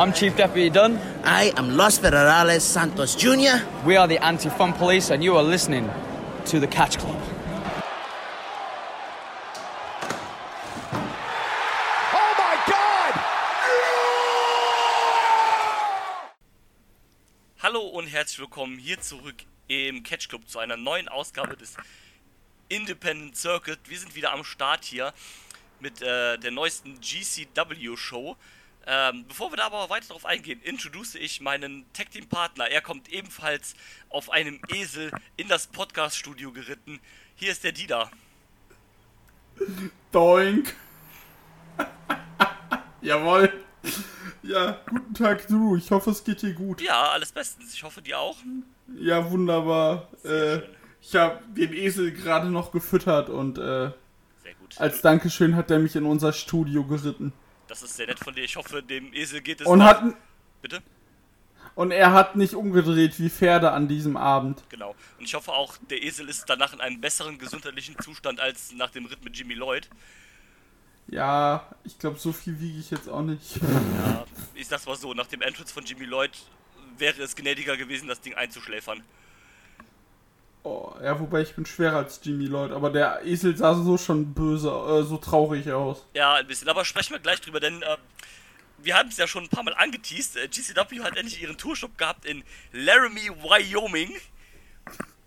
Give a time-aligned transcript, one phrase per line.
[0.00, 0.96] I'm Chief Deputy Dunn.
[1.24, 3.66] I am Los Federales Santos Jr.
[3.84, 5.90] We are the Anti Fun Police, and you are listening
[6.44, 7.20] to the Catch Club.
[12.14, 13.14] Oh my God!
[17.60, 21.76] Hallo und herzlich willkommen hier zurück im Catch Club zu einer neuen Ausgabe des
[22.68, 23.80] Independent Circuit.
[23.86, 25.12] Wir sind wieder am Start hier
[25.80, 28.36] mit äh, der neuesten GCW Show.
[28.90, 32.68] Ähm, bevor wir da aber weiter darauf eingehen, introduce ich meinen Tag Team Partner.
[32.68, 33.74] Er kommt ebenfalls
[34.08, 36.98] auf einem Esel in das Podcast Studio geritten.
[37.34, 38.10] Hier ist der Dida.
[40.10, 40.74] Doink.
[43.02, 43.52] Jawohl.
[44.42, 45.76] Ja, guten Tag, Drew.
[45.76, 46.80] Ich hoffe, es geht dir gut.
[46.80, 47.74] Ja, alles bestens.
[47.74, 48.38] Ich hoffe, dir auch.
[48.98, 50.08] Ja, wunderbar.
[50.24, 50.60] Äh,
[51.02, 53.90] ich habe den Esel gerade noch gefüttert und äh,
[54.76, 57.34] als Dankeschön hat er mich in unser Studio geritten.
[57.68, 58.42] Das ist sehr nett von dir.
[58.42, 60.02] Ich hoffe, dem Esel geht es Und hat
[60.62, 60.82] Bitte?
[61.74, 64.64] und er hat nicht umgedreht wie Pferde an diesem Abend.
[64.68, 64.96] Genau.
[65.18, 68.90] Und ich hoffe auch, der Esel ist danach in einem besseren gesundheitlichen Zustand als nach
[68.90, 69.88] dem Ritt mit Jimmy Lloyd.
[71.06, 73.56] Ja, ich glaube, so viel wiege ich jetzt auch nicht.
[73.56, 74.24] Ja,
[74.54, 76.32] ich sag's mal so, nach dem Entrance von Jimmy Lloyd
[76.98, 79.02] wäre es gnädiger gewesen, das Ding einzuschläfern.
[80.64, 84.34] Oh, ja, wobei ich bin schwerer als Jimmy Lloyd, aber der Esel sah so schon
[84.34, 86.04] böse, äh, so traurig aus.
[86.14, 86.68] Ja, ein bisschen.
[86.68, 87.96] Aber sprechen wir gleich drüber, denn äh,
[88.78, 90.36] wir haben es ja schon ein paar Mal angeteased.
[90.36, 92.42] Äh, GCW hat endlich ihren Tourshop gehabt in
[92.72, 94.16] Laramie, Wyoming.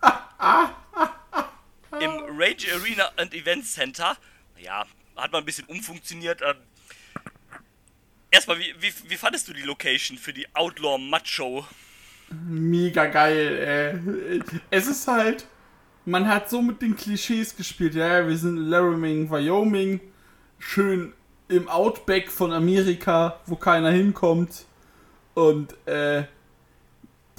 [2.00, 4.18] Im Rage Arena and Event Center.
[4.58, 6.42] Ja, hat man ein bisschen umfunktioniert.
[6.42, 6.56] Ähm,
[8.32, 11.66] erstmal, wie, wie, wie fandest du die Location für die Outlaw Mud Show?
[12.48, 14.42] Mega geil, ey.
[14.70, 15.46] Es ist halt,
[16.06, 17.96] man hat so mit den Klischees gespielt.
[17.96, 20.00] Ja, wir sind in Laramie, Wyoming,
[20.60, 21.14] schön
[21.48, 24.66] im Outback von Amerika, wo keiner hinkommt.
[25.34, 26.20] Und, äh,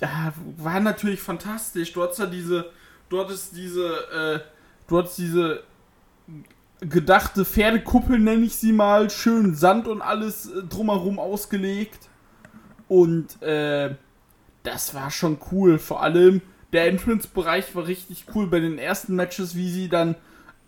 [0.01, 1.93] ja, war natürlich fantastisch.
[1.93, 2.71] Du hattest ja diese,
[3.09, 4.41] du hattest diese, äh,
[4.89, 5.63] du hattest diese
[6.81, 12.09] gedachte Pferdekuppel, nenne ich sie mal, schön Sand und alles äh, drumherum ausgelegt.
[12.89, 13.95] Und, äh,
[14.63, 15.79] das war schon cool.
[15.79, 16.41] Vor allem
[16.73, 20.17] der Entrance-Bereich war richtig cool bei den ersten Matches, wie sie dann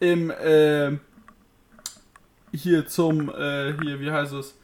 [0.01, 0.99] im äh,
[2.53, 4.55] hier zum äh, hier wie heißt es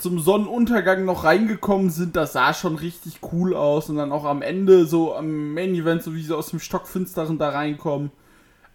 [0.00, 2.16] zum Sonnenuntergang noch reingekommen sind.
[2.16, 6.02] Das sah schon richtig cool aus und dann auch am Ende so am Main Event,
[6.02, 8.10] so wie sie aus dem Stockfinsteren da reinkommen.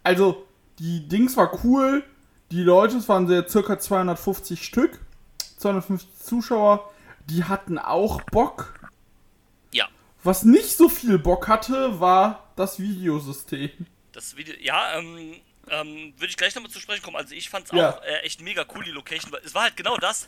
[0.02, 0.44] Also
[0.78, 2.04] die Dings war cool.
[2.52, 5.00] Die Leute, es waren sehr circa 250 Stück,
[5.58, 6.88] 250 Zuschauer.
[7.28, 8.74] Die hatten auch Bock.
[10.26, 13.70] Was nicht so viel Bock hatte, war das Videosystem.
[14.10, 15.36] Das Video, ja, ähm,
[15.70, 17.16] ähm, würde ich gleich nochmal zu sprechen kommen.
[17.16, 17.90] Also ich fand's Ja.
[17.96, 19.32] auch äh, echt mega cool, die Location.
[19.44, 20.26] Es war halt genau das,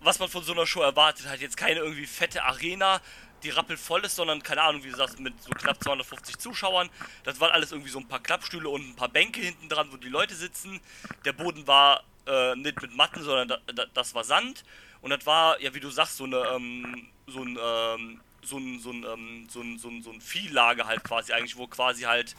[0.00, 1.40] was man von so einer Show erwartet hat.
[1.40, 3.00] Jetzt keine irgendwie fette Arena,
[3.44, 6.90] die rappelvoll ist, sondern keine Ahnung, wie du sagst, mit so knapp 250 Zuschauern.
[7.22, 9.98] Das waren alles irgendwie so ein paar Klappstühle und ein paar Bänke hinten dran, wo
[9.98, 10.80] die Leute sitzen.
[11.24, 14.64] Der Boden war äh, nicht mit Matten, sondern da, da, das war Sand.
[15.00, 18.80] Und das war, ja, wie du sagst, so eine, ähm, so ein, ähm, so ein,
[18.80, 22.02] so ein, ähm, so ein, so ein, so ein Viehlager halt quasi eigentlich, wo quasi
[22.02, 22.34] halt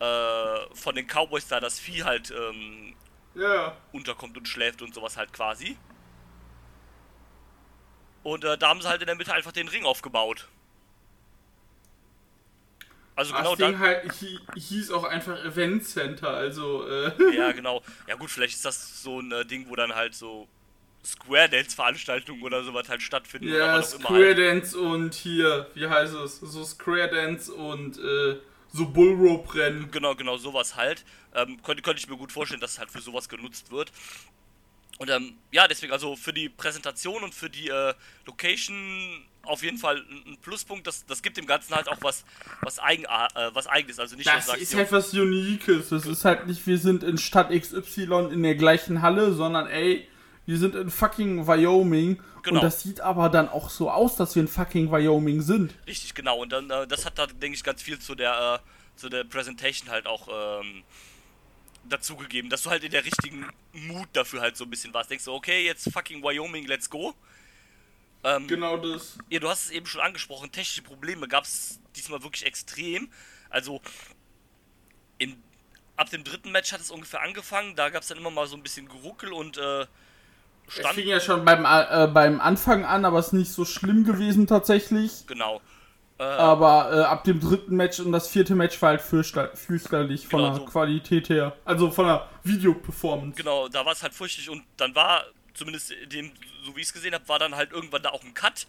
[0.00, 2.94] äh, von den Cowboys da das Vieh halt ähm,
[3.34, 3.76] Ja.
[3.92, 5.76] unterkommt und schläft und sowas halt quasi.
[8.22, 10.48] Und äh, da haben sie halt in der Mitte einfach den Ring aufgebaut.
[13.14, 13.80] Also genau das Ding dann.
[13.80, 17.82] halt, hi- hieß auch einfach Event Center, also, äh, Ja, genau.
[18.08, 20.48] Ja gut, vielleicht ist das so ein äh, Ding, wo dann halt so
[21.04, 24.38] Square Dance Veranstaltungen oder sowas halt stattfinden oder ja, immer Square halt.
[24.38, 26.40] Dance und hier, wie heißt es?
[26.40, 28.36] So Square Dance und, äh,
[28.72, 29.90] so Bullrope Rennen.
[29.90, 31.04] Genau, genau, sowas halt.
[31.34, 33.92] Ähm, könnte, könnte ich mir gut vorstellen, dass es halt für sowas genutzt wird.
[34.98, 37.94] Und ähm, ja, deswegen, also für die Präsentation und für die äh,
[38.26, 40.86] Location auf jeden Fall ein Pluspunkt.
[40.86, 42.24] Das, das gibt dem Ganzen halt auch was,
[42.60, 43.98] was, eigen, äh, was eigenes.
[43.98, 45.88] Also nicht, Das du ist sagst, halt was Uniques.
[45.88, 50.06] Das ist halt nicht, wir sind in Stadt XY in der gleichen Halle, sondern ey,
[50.46, 52.20] wir sind in fucking Wyoming.
[52.42, 52.56] Genau.
[52.56, 55.74] Und das sieht aber dann auch so aus, dass wir in fucking Wyoming sind.
[55.86, 56.38] Richtig, genau.
[56.38, 59.24] Und dann, äh, das hat da, denke ich, ganz viel zu der, äh, zu der
[59.24, 60.28] Presentation halt auch
[60.60, 60.82] ähm,
[61.88, 65.10] dazugegeben, dass du halt in der richtigen Mut dafür halt so ein bisschen warst.
[65.10, 67.14] Denkst du, okay, jetzt fucking Wyoming, let's go.
[68.24, 69.18] Ähm, Genau das.
[69.30, 73.10] Ja, du hast es eben schon angesprochen, technische Probleme gab es diesmal wirklich extrem.
[73.50, 73.80] Also,
[75.18, 75.36] im,
[75.96, 78.56] ab dem dritten Match hat es ungefähr angefangen, da gab es dann immer mal so
[78.56, 79.86] ein bisschen Geruckel und äh,
[80.68, 80.94] Es stand.
[80.94, 84.46] fing ja schon beim, äh, beim Anfang an, aber es ist nicht so schlimm gewesen
[84.46, 85.26] tatsächlich.
[85.26, 85.60] Genau.
[86.18, 90.28] Äh, Aber äh, ab dem dritten Match und das vierte Match war halt fürchter- fürchterlich
[90.28, 90.64] von Genau, der so.
[90.66, 91.56] Qualität her.
[91.64, 93.36] Also von der Video-Performance.
[93.36, 95.24] Genau, da war es halt furchtbar und dann war
[95.54, 96.32] zumindest dem,
[96.64, 98.66] so wie ich es gesehen habe, war dann halt irgendwann da auch ein Cut.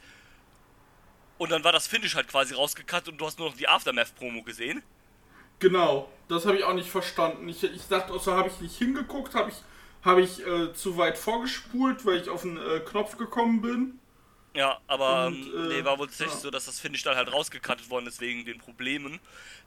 [1.37, 4.43] Und dann war das Finish halt quasi rausgecut und du hast nur noch die Aftermath-Promo
[4.43, 4.81] gesehen.
[5.59, 7.47] Genau, das habe ich auch nicht verstanden.
[7.49, 9.55] Ich, ich dachte, so habe ich nicht hingeguckt, habe ich,
[10.03, 13.99] hab ich äh, zu weit vorgespult, weil ich auf den äh, Knopf gekommen bin.
[14.55, 16.41] Ja, aber Und, ähm, äh, nee, war wohl tatsächlich ja.
[16.41, 19.19] so, dass das Finish dann halt rausgekattet worden ist wegen den Problemen.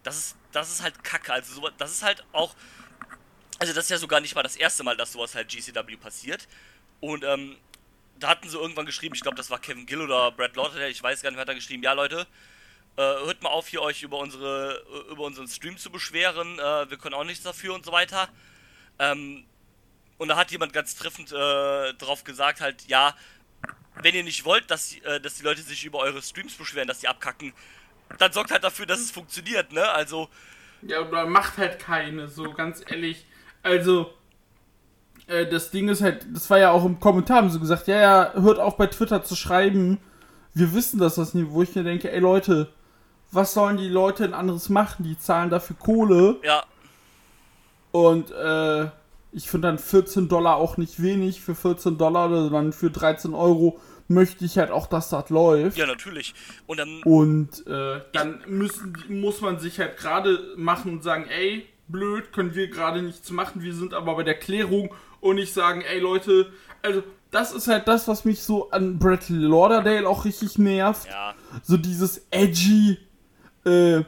[0.05, 1.33] Das ist, das ist halt kacke.
[1.33, 2.55] Also sowas, das ist halt auch.
[3.59, 6.47] Also das ist ja sogar nicht mal das erste Mal, dass sowas halt GCW passiert.
[7.01, 7.57] Und ähm,
[8.19, 11.03] da hatten sie irgendwann geschrieben, ich glaube das war Kevin Gill oder Brad Lauderdale, ich
[11.03, 12.27] weiß gar nicht, wer hat da geschrieben, ja Leute,
[12.97, 16.97] äh, hört mal auf hier euch über unsere über unseren Stream zu beschweren, äh, wir
[16.99, 18.29] können auch nichts dafür und so weiter.
[18.99, 19.45] Ähm,
[20.19, 23.15] und da hat jemand ganz treffend äh, drauf gesagt halt, ja,
[24.03, 27.01] wenn ihr nicht wollt, dass, äh, dass die Leute sich über eure Streams beschweren, dass
[27.01, 27.53] die abkacken,
[28.19, 29.89] dann sorgt halt dafür, dass es funktioniert, ne?
[29.89, 30.29] Also,
[30.83, 33.27] Ja, oder macht halt keine, so ganz ehrlich.
[33.63, 34.13] Also,
[35.27, 38.01] äh, das Ding ist halt, das war ja auch im Kommentar, haben sie gesagt, ja,
[38.01, 39.99] ja, hört auf bei Twitter zu schreiben.
[40.55, 42.73] Wir wissen, dass das nicht, wo ich mir denke, ey Leute,
[43.33, 45.05] was sollen die Leute denn anderes machen?
[45.05, 46.65] Die zahlen dafür Kohle ja,
[47.93, 48.89] und äh,
[49.33, 53.79] ich finde dann 14 Dollar auch nicht wenig für 14 Dollar, sondern für 13 Euro
[54.09, 55.77] möchte ich halt auch, dass das läuft.
[55.77, 56.35] ja, natürlich.
[56.67, 61.67] Und dann, Und äh, dann müssen, muss man sich halt gerade machen und sagen, ey,
[61.89, 65.83] blöd, können wir gerade nichts machen, wir sind aber bei der Klärung und nicht sagen,
[65.83, 66.53] ey Leute,
[66.83, 71.07] also das ist halt das, was mich so an Brett Lauderdale auch richtig nervt.
[71.07, 72.99] ja, So dieses edgy,
[73.65, 74.03] äh,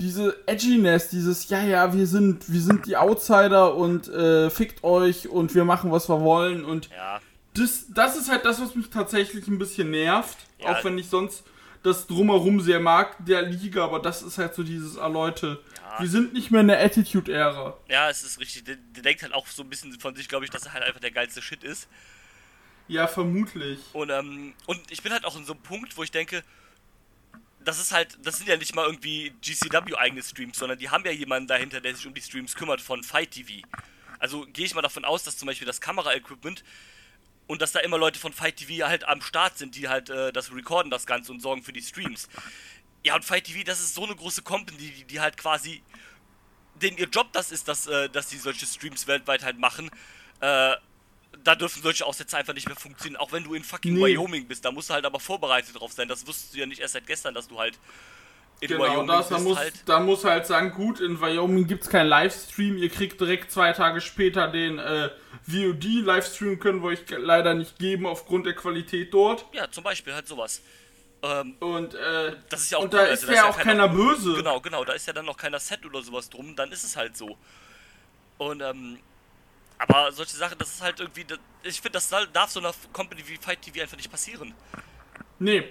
[0.00, 5.28] diese Edginess, dieses, ja, ja, wir sind, wir sind die Outsider und äh, fickt euch
[5.28, 7.20] und wir machen, was wir wollen und ja,
[7.54, 10.38] das, das ist halt das, was mich tatsächlich ein bisschen nervt.
[10.60, 10.68] Ja.
[10.76, 11.42] Auch wenn ich sonst
[11.82, 16.00] das drumherum sehr mag, der Liga, aber das ist halt so dieses, ah Leute, Ja.
[16.00, 17.76] wir sind nicht mehr in der Attitude-Ära.
[17.88, 18.64] ja, es ist richtig.
[18.64, 20.84] Der, der denkt halt auch so ein bisschen von sich, glaube ich, dass er halt
[20.84, 21.88] einfach der geilste Shit ist.
[22.86, 23.80] Ja, vermutlich.
[23.92, 26.42] Und, ähm, und ich bin halt auch in so einem Punkt, wo ich denke,
[27.68, 31.10] das ist halt, das sind ja nicht mal irgendwie GCW-eigene Streams, sondern die haben ja
[31.10, 33.62] jemanden dahinter, der sich um die Streams kümmert von Fight TV.
[34.18, 36.64] Also gehe ich mal davon aus, dass zum Beispiel das Kamera-Equipment
[37.46, 40.32] und dass da immer Leute von Fight TV halt am Start sind, die halt äh,
[40.32, 42.30] das recorden, das Ganze und sorgen für die Streams.
[43.04, 45.82] Ja, und Fight TV, das ist so eine große Company, die, die halt quasi,
[46.74, 49.90] denen ihr Job das ist, dass, äh, dass die solche Streams weltweit halt machen.
[50.40, 50.74] Äh,
[51.44, 53.20] da dürfen solche Aussätze einfach nicht mehr funktionieren.
[53.20, 54.16] Auch wenn du in fucking Nee.
[54.16, 56.08] Wyoming bist, da musst du halt aber vorbereitet drauf sein.
[56.08, 57.78] Das wusstest du ja nicht erst seit gestern, dass du halt
[58.60, 59.74] in Genau, Wyoming das, da, bist muss, halt.
[59.86, 63.72] da muss halt sagen, gut, in Wyoming gibt es keinen Livestream, ihr kriegt direkt zwei
[63.72, 65.10] Tage später den äh,
[65.46, 69.46] VOD-Livestream, können wir euch leider nicht geben aufgrund der Qualität dort.
[69.52, 70.60] Ja, zum Beispiel halt sowas.
[71.22, 73.58] Ähm, Und, äh, das ist ja auch und cool, da also ist da ja auch
[73.58, 74.34] keiner böse.
[74.34, 76.96] Genau, genau, da ist ja dann noch keiner Set oder sowas drum, dann ist es
[76.96, 77.36] halt so.
[78.38, 78.98] Und, ähm,
[79.78, 81.24] aber solche Sachen, das ist halt irgendwie,
[81.62, 84.54] ich finde, das darf so einer Company wie Fight TV einfach nicht passieren.
[85.38, 85.64] Nee,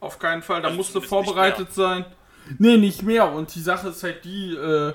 [0.00, 0.62] auf keinen Fall.
[0.62, 2.04] Da Also musst du vorbereitet sein.
[2.58, 3.30] Nee, nicht mehr.
[3.32, 4.94] Und die Sache ist halt die, äh,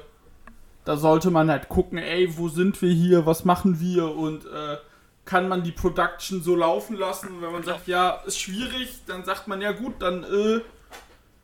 [0.85, 4.77] da sollte man halt gucken, ey, wo sind wir hier, was machen wir und äh,
[5.25, 7.27] kann man die Production so laufen lassen?
[7.35, 10.61] Und wenn man sagt, ja, ist schwierig, dann sagt man, ja gut, dann äh,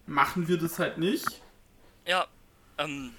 [0.08, 1.26] machen wir das halt nicht.
[2.08, 2.26] Ja,
[2.78, 3.12] ähm,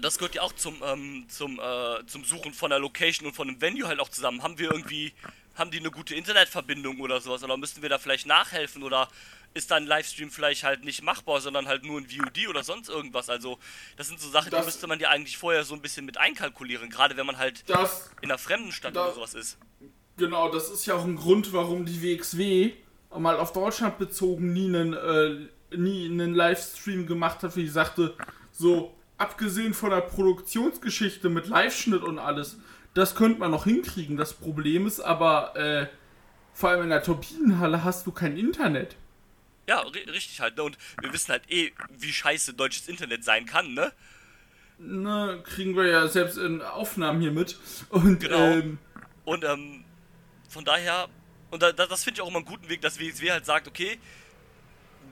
[0.00, 3.48] das gehört ja auch zum, ähm, zum, äh, zum Suchen von der Location und von
[3.48, 4.42] einem Venue halt auch zusammen.
[4.42, 5.12] Haben wir irgendwie,
[5.56, 7.42] haben die eine gute Internetverbindung oder sowas?
[7.44, 8.82] Oder müssten wir da vielleicht nachhelfen?
[8.82, 9.08] Oder
[9.52, 12.88] ist da ein Livestream vielleicht halt nicht machbar, sondern halt nur ein VOD oder sonst
[12.88, 13.28] irgendwas?
[13.30, 13.58] Also,
[13.96, 16.18] das sind so Sachen, die Das- müsste man ja eigentlich vorher so ein bisschen mit
[16.18, 16.90] einkalkulieren.
[16.90, 19.58] Gerade wenn man halt Das, in einer fremden Stadt Da- oder sowas ist.
[20.16, 22.72] genau, das ist ja auch ein Grund, warum die WXW
[23.16, 28.16] mal auf Deutschland bezogen nie einen, äh, nie einen Livestream gemacht hat, wie ich sagte,
[28.50, 32.58] so abgesehen von der Produktionsgeschichte mit Liveschnitt und alles,
[32.94, 34.16] das könnte man noch hinkriegen.
[34.16, 35.86] Das Problem ist aber, äh,
[36.52, 38.96] vor allem in der Turbinenhalle hast du kein Internet.
[39.68, 40.56] Ja, ri richtig halt.
[40.56, 40.62] Ne?
[40.62, 43.92] Und wir wissen halt eh, wie scheiße deutsches Internet sein kann, ne?
[44.78, 47.56] Ne, kriegen wir ja selbst in Aufnahmen hier mit.
[47.90, 48.36] Und Genau.
[48.38, 48.78] ähm,
[49.24, 49.84] Und ähm,
[50.48, 51.08] von daher,
[51.50, 53.68] und da, da, das finde ich auch immer einen guten Weg, dass WXW halt sagt,
[53.68, 53.98] okay,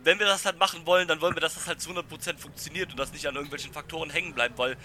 [0.05, 2.91] wenn wir das halt machen wollen, dann wollen wir, dass das halt zu 100% funktioniert
[2.91, 4.77] und das nicht an irgendwelchen Faktoren hängen bleibt, weil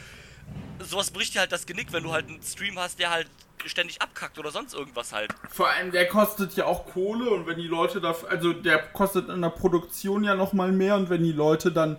[0.80, 3.28] sowas bricht dir halt das Genick, wenn du halt einen Stream hast, der halt
[3.66, 5.34] ständig abkackt oder sonst irgendwas halt.
[5.50, 9.30] Vor allem, der kostet ja auch Kohle und wenn die Leute da, also der kostet
[9.30, 11.98] in der Produktion ja nochmal mehr und wenn die Leute dann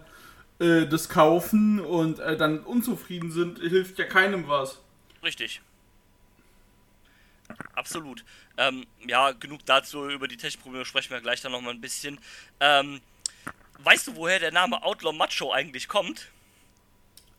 [0.60, 4.80] äh, das kaufen und äh, dann unzufrieden sind, hilft ja keinem was.
[5.22, 5.60] Richtig.
[7.74, 8.24] Absolut.
[8.56, 10.08] Ähm, ja, genug dazu.
[10.08, 12.18] Über die Technikprobleme sprechen wir gleich dann nochmal ein bisschen.
[12.60, 13.00] Ähm,
[13.78, 16.28] weißt du, woher der Name Outlaw Macho eigentlich kommt?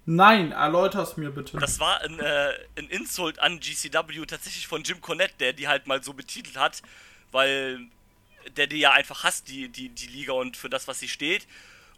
[0.06, 1.58] Nein, erläuter's mir bitte.
[1.58, 5.86] Das war ein, äh, ein Insult an GCW tatsächlich von Jim Cornette, der die halt
[5.88, 6.82] mal so betitelt hat,
[7.32, 7.80] weil
[8.58, 11.48] der die ja einfach hasst, die, die, die Liga und für das, was sie steht.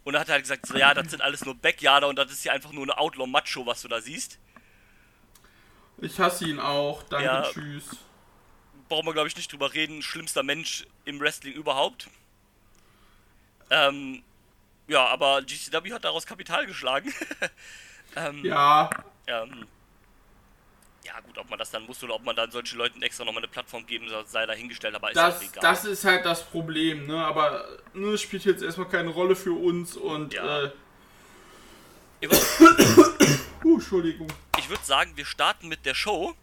[0.04, 2.44] Und er hat halt gesagt, so, ja, das sind alles nur Backyarder und das ist
[2.44, 4.38] ja einfach nur eine Outlaw-Macho, was du da siehst.
[5.98, 7.04] Ich hasse ihn auch.
[7.04, 7.42] Danke, Ja.
[7.42, 7.96] tschüss.
[8.92, 10.02] Brauchen wir, glaube ich, nicht drüber reden.
[10.02, 12.08] Schlimmster Mensch im Wrestling überhaupt.
[13.70, 14.22] Ähm,
[14.86, 17.10] ja, aber GCW hat daraus Kapital geschlagen.
[18.16, 18.90] ähm, Ja,
[19.26, 19.66] ähm,
[21.04, 23.42] ja, gut, ob man das dann muss oder ob man dann solchen Leuten extra nochmal
[23.42, 25.62] eine Plattform geben soll, sei dahingestellt, aber ist das, auch egal.
[25.62, 27.24] das ist halt das Problem, ne?
[27.24, 30.64] Aber ne, es spielt jetzt erstmal keine Rolle für uns und Ja.
[30.64, 30.70] äh,
[32.20, 32.84] ich würde
[33.64, 34.28] uh, Entschuldigung.
[34.68, 36.34] würd sagen, wir starten mit der Show.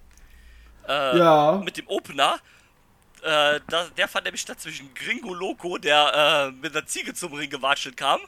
[0.87, 1.61] Äh, Ja.
[1.63, 2.39] Mit dem Opener.
[3.21, 7.33] Äh, da, der fand nämlich statt zwischen Gringo Loco, der äh, mit einer Ziege zum
[7.33, 8.21] Ring gewatschelt kam.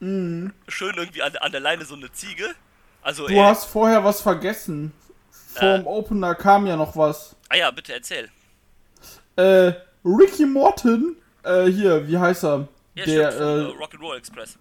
[0.00, 0.52] Mhm.
[0.68, 2.54] Schön irgendwie an, an der Leine so eine Ziege.
[3.02, 4.92] Also Du er- hast vorher was vergessen.
[5.54, 5.84] Vorm Äh.
[5.84, 7.36] Opener kam ja noch was.
[7.48, 8.28] Ah ja, bitte erzähl.
[9.36, 9.72] Äh,
[10.04, 12.68] Ricky Morton, äh, hier, wie heißt er?
[12.94, 14.58] Ja, der, stimmt, äh, äh, Rock'n'Roll Express.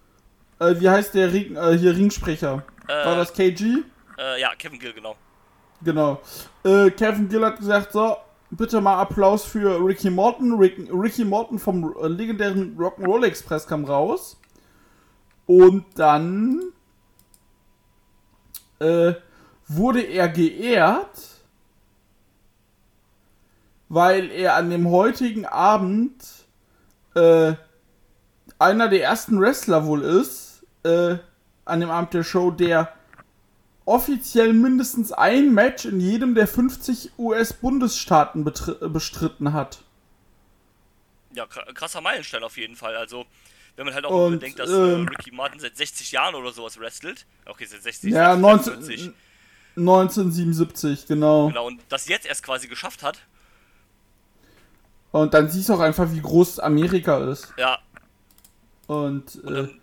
[0.60, 2.63] äh, wie heißt der Ring, äh, hier Ringsprecher?
[2.88, 3.78] War das KG?
[4.18, 5.16] Äh, ja, Kevin Gill, genau.
[5.84, 6.22] Genau.
[6.63, 8.18] Äh, Kevin Gill hat gesagt, so,
[8.52, 10.54] bitte mal Applaus für Ricky Morton.
[10.58, 14.40] Rick, Ricky Morton vom äh, legendären Rock'n'Roll Express kam raus.
[15.46, 16.62] Und dann
[18.80, 19.13] äh,
[19.68, 21.30] wurde er geehrt,
[23.90, 26.24] weil er an dem heutigen Abend
[27.16, 27.54] äh,
[28.58, 31.18] einer der ersten Wrestler wohl ist, äh,
[31.66, 32.94] an dem Abend der Show, der
[33.86, 39.80] offiziell mindestens ein Match in jedem der 50 US-Bundesstaaten betri- bestritten hat.
[41.34, 42.96] Ja, kr- krasser Meilenstein auf jeden Fall.
[42.96, 43.25] Also,
[43.75, 46.52] wenn man halt auch Und, bedenkt, dass ähm, äh, Ricky Martin seit 60 Jahren oder
[46.54, 47.25] sowas wrestelt.
[47.46, 49.12] Okay, seit 60 Ja, seit 19, 45.
[49.75, 51.48] 1977, genau.
[51.48, 53.20] Genau, und das jetzt erst quasi geschafft hat.
[55.12, 57.54] Und dann siehst du auch einfach, wie groß Amerika ist.
[57.58, 57.80] Ja,
[58.88, 59.82] Und, und, äh, ähm,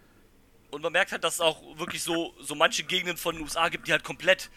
[0.70, 3.68] und man merkt halt, dass es auch wirklich so, so manche Gegenden von den USA
[3.68, 4.50] gibt, die halt komplett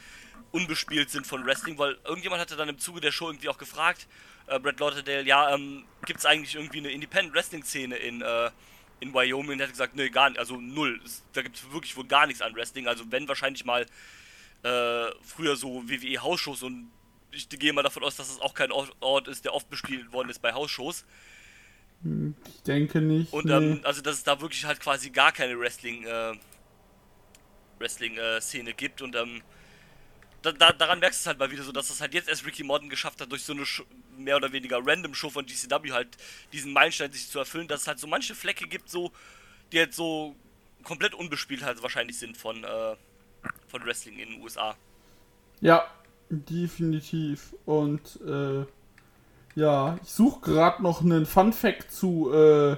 [0.52, 4.08] unbespielt sind von Wrestling, weil irgendjemand hatte dann im Zuge der Show irgendwie auch gefragt,
[4.48, 8.52] äh, Brad Lauderdale, ja, ähm, gibt es eigentlich irgendwie eine Independent Wrestling Szene in, äh,
[9.00, 9.54] in Wyoming?
[9.54, 11.02] Und er hat gesagt, nee, gar nicht, also null.
[11.34, 12.88] Da gibt es wirklich wohl gar nichts an Wrestling.
[12.88, 13.86] Also wenn wahrscheinlich mal
[14.64, 16.92] äh, früher so WWE Hausshows und
[17.32, 20.30] ich gehe mal davon aus, dass es auch kein Ort- ist, der oft bespielt worden
[20.30, 21.04] ist bei Hausshows.
[22.04, 23.32] Ich denke nicht.
[23.32, 23.54] Und nee.
[23.54, 26.34] ähm, also dass es da wirklich halt quasi gar keine Wrestling äh,
[27.80, 29.42] Wrestling äh, Szene gibt und ähm,
[30.42, 32.46] da, da, daran merkst du es halt mal wieder so, dass es halt jetzt erst
[32.46, 33.84] Ricky Morton geschafft hat, durch so eine Sch
[34.18, 36.10] mehr oder weniger random Show von GCW halt
[36.52, 39.12] diesen Meilenstein sich zu erfüllen, dass es halt so manche Flecke gibt, so
[39.72, 40.36] die halt so
[40.84, 42.96] komplett unbespielt halt wahrscheinlich sind von äh,
[43.68, 44.76] von Wrestling in den USA.
[45.62, 45.90] Ja,
[46.30, 47.56] definitiv.
[47.66, 48.66] Und äh,
[49.56, 52.78] ja, ich suche gerade noch einen Fun Fact zu äh,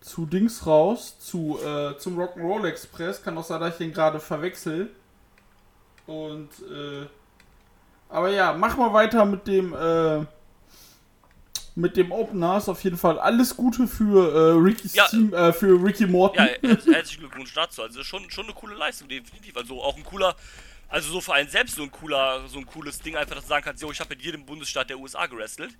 [0.00, 3.22] zu Dings raus, zu äh, zum Rock'n'Roll Express.
[3.22, 4.90] Kann auch sein, dass ich den gerade verwechsel.
[6.06, 7.06] Und äh,
[8.08, 10.24] aber ja, mach mal weiter mit dem äh,
[11.76, 12.56] mit dem Opener.
[12.56, 15.06] Ist auf jeden Fall alles Gute für äh, Ricky's Ja.
[15.06, 16.46] Team, äh, für Ricky Morton.
[16.46, 17.82] Ja, her herzlichen Glückwunsch dazu.
[17.82, 19.56] Also schon, schon eine coole Leistung, definitiv.
[19.56, 20.34] Also auch ein cooler,
[20.90, 23.48] also so für einen selbst so ein cooler, so ein cooles Ding, einfach, dass du
[23.48, 25.76] sagen kannst, jo, ich habe in jedem Bundesstaat der USA gewrestelt.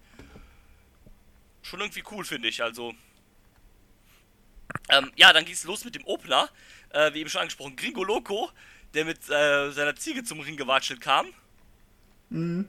[1.63, 2.63] Schon irgendwie cool, finde ich.
[2.63, 2.95] Also.
[4.89, 6.49] Ähm, ja, dann ging es los mit dem Opener.
[6.91, 8.51] Äh, wie eben schon angesprochen, Gringo Loco,
[8.95, 11.27] der mit äh, seiner Ziege zum Ring gewatschelt kam.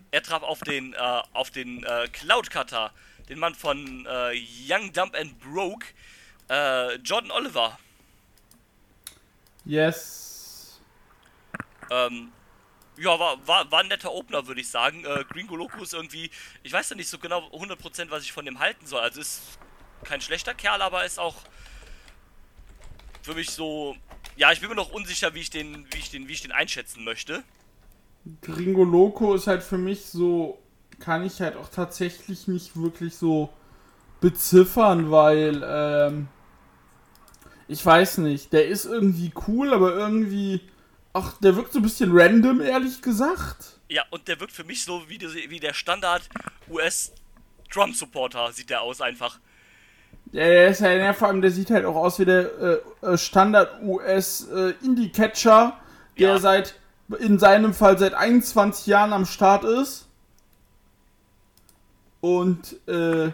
[0.10, 2.92] Er traf auf den, äh, auf den äh, Cloud Cutter,
[3.30, 4.34] den Mann von äh,
[4.68, 5.86] Young, Dump and Broke,
[6.50, 7.78] äh, Jordan Oliver.
[9.64, 10.31] Yes.
[11.92, 12.32] Ähm,
[12.98, 15.06] ja, war, war, war ein netter Opener, würde ich sagen.
[15.06, 16.32] Äh, Gringo Loco ist irgendwie,
[16.64, 19.02] ich weiß ja nicht so genau 100%, was ich von dem halten soll.
[19.02, 19.60] Also ist
[20.04, 21.36] kein schlechter Kerl, aber ist auch
[23.22, 23.96] für mich so,
[24.36, 26.52] ja, ich bin mir noch unsicher, wie ich den, wie ich den, wie ich den
[26.52, 27.44] einschätzen möchte.
[28.42, 30.60] Gringo Loco ist halt für mich so,
[31.00, 33.50] kann ich halt auch tatsächlich nicht wirklich so
[34.20, 36.28] beziffern, weil, ähm,
[37.68, 40.62] ich weiß nicht, der ist irgendwie cool, aber irgendwie,
[41.14, 43.80] ach, der wirkt so ein bisschen random, ehrlich gesagt.
[43.90, 46.30] Ja, und der wirkt für mich so wie, die, wie der Standard
[46.70, 47.12] US
[47.72, 49.40] Drum Supporter sieht der aus einfach.
[50.32, 53.06] Ja, der ist halt, ja, vor allem, der sieht halt auch aus wie der äh,
[53.06, 55.72] äh, Standard US äh, der
[56.16, 56.40] Ja.
[56.40, 56.76] seit,
[57.20, 60.08] in seinem Fall seit 21 Jahren am Start ist.
[62.22, 63.32] Und, äh,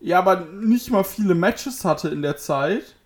[0.00, 2.96] ja, aber nicht mal viele Matches hatte in der Zeit.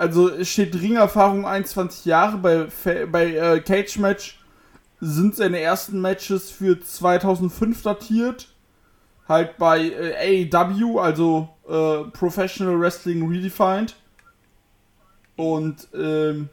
[0.00, 4.40] Also steht Ringerfahrung 21 Jahre, bei, bei äh, Cage Match
[4.98, 8.48] sind seine ersten Matches für 2005 datiert.
[9.28, 13.94] Halt bei äh, AEW, also äh, Professional Wrestling Redefined.
[15.36, 16.48] Und ähm,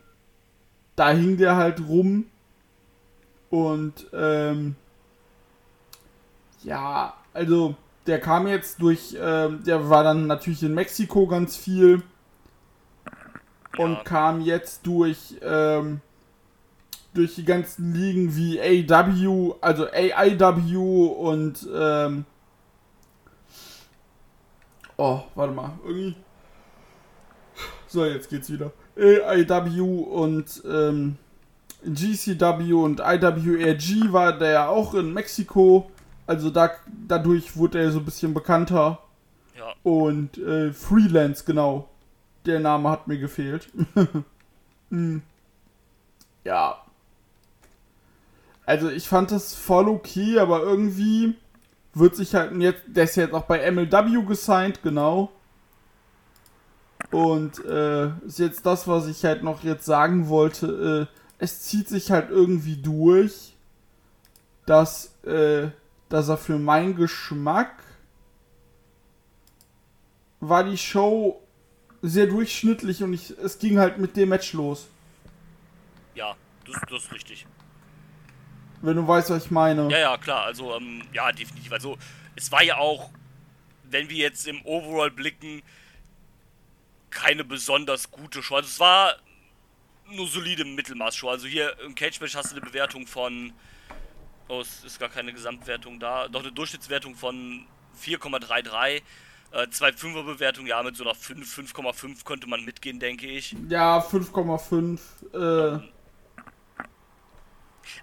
[0.98, 2.26] da hing der halt rum.
[3.50, 4.76] Und ähm,
[6.64, 7.76] ja, also
[8.08, 12.04] der kam jetzt durch, ähm, der war dann natürlich in Mexiko ganz viel
[13.78, 14.04] und Ja.
[14.04, 16.02] kam jetzt durch ähm,
[17.14, 22.26] durch die ganzen Ligen wie AW, also AIW und ähm,
[24.98, 26.16] oh, warte mal, irgendwie
[27.88, 28.72] so, jetzt geht's wieder.
[28.98, 31.18] AIW und ähm,
[31.86, 35.90] GCW und IWRG war der ja auch in Mexiko.
[36.26, 36.72] Also da,
[37.08, 39.00] dadurch wurde er so ein bisschen bekannter.
[39.58, 39.74] Ja.
[39.84, 41.88] Und äh, Freelance, genau.
[42.48, 43.70] Der Name hat mir gefehlt.
[44.90, 45.22] Hm.
[46.46, 46.82] Ja.
[48.66, 51.36] Also ich fand das voll okay, aber irgendwie
[51.94, 55.30] wird sich halt jetzt, der ist jetzt auch bei MLW gesigned, genau.
[57.12, 61.10] Und äh, ist jetzt das, was ich halt noch jetzt sagen wollte.
[61.12, 63.58] Äh, es zieht sich halt irgendwie durch,
[64.66, 65.68] dass, äh,
[66.08, 67.84] dass er für meinen Geschmack
[70.40, 71.42] war die Show
[72.02, 74.88] sehr durchschnittlich und ich, es ging halt mit dem Match los.
[76.16, 76.36] Ja,
[76.66, 77.46] das, das ist richtig.
[78.82, 79.90] Wenn du weißt, was ich meine.
[79.90, 81.72] Ja, ja, klar, also, ähm, ja, definitiv.
[81.72, 81.98] Also,
[82.36, 83.10] es war ja auch,
[83.84, 85.64] wenn wir jetzt im Overall blicken,
[87.10, 88.56] keine besonders gute Show.
[88.56, 89.16] Also, es war
[90.12, 91.30] nur solide Mittelmaß-Show.
[91.30, 93.54] Also, hier im Cage-Match hast du eine Bewertung von.
[94.48, 96.28] Oh, es ist gar keine Gesamtwertung da.
[96.28, 97.66] Doch eine Durchschnittswertung von
[98.02, 99.02] 4,33.
[99.52, 103.56] Äh, zwei Fünfer-Bewertungen, ja, mit so einer 5, 5,5 könnte man mitgehen, denke ich.
[103.70, 105.00] Ja, 5,5.
[105.34, 105.80] Äh,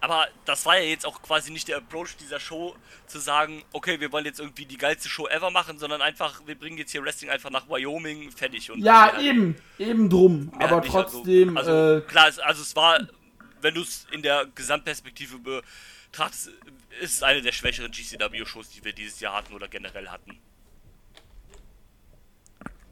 [0.00, 2.74] Aber das war ja jetzt auch quasi nicht der Approach dieser Show,
[3.06, 6.54] zu sagen, okay, wir wollen jetzt irgendwie die geilste Show ever machen, sondern einfach, wir
[6.58, 8.70] bringen jetzt hier Wrestling einfach nach Wyoming, fertig.
[8.70, 9.56] Und ja, halt- eben.
[9.78, 10.50] Eben drum.
[10.54, 10.84] Aber halt.
[10.84, 12.98] Also- trotzdem, Also, äh, klar, es- also es war,
[13.60, 16.48] wenn du es in der Gesamtperspektive betrachtest,
[17.02, 20.38] ist es eine der schwächeren GCW-Shows, die wir dieses Jahr hatten oder generell hatten.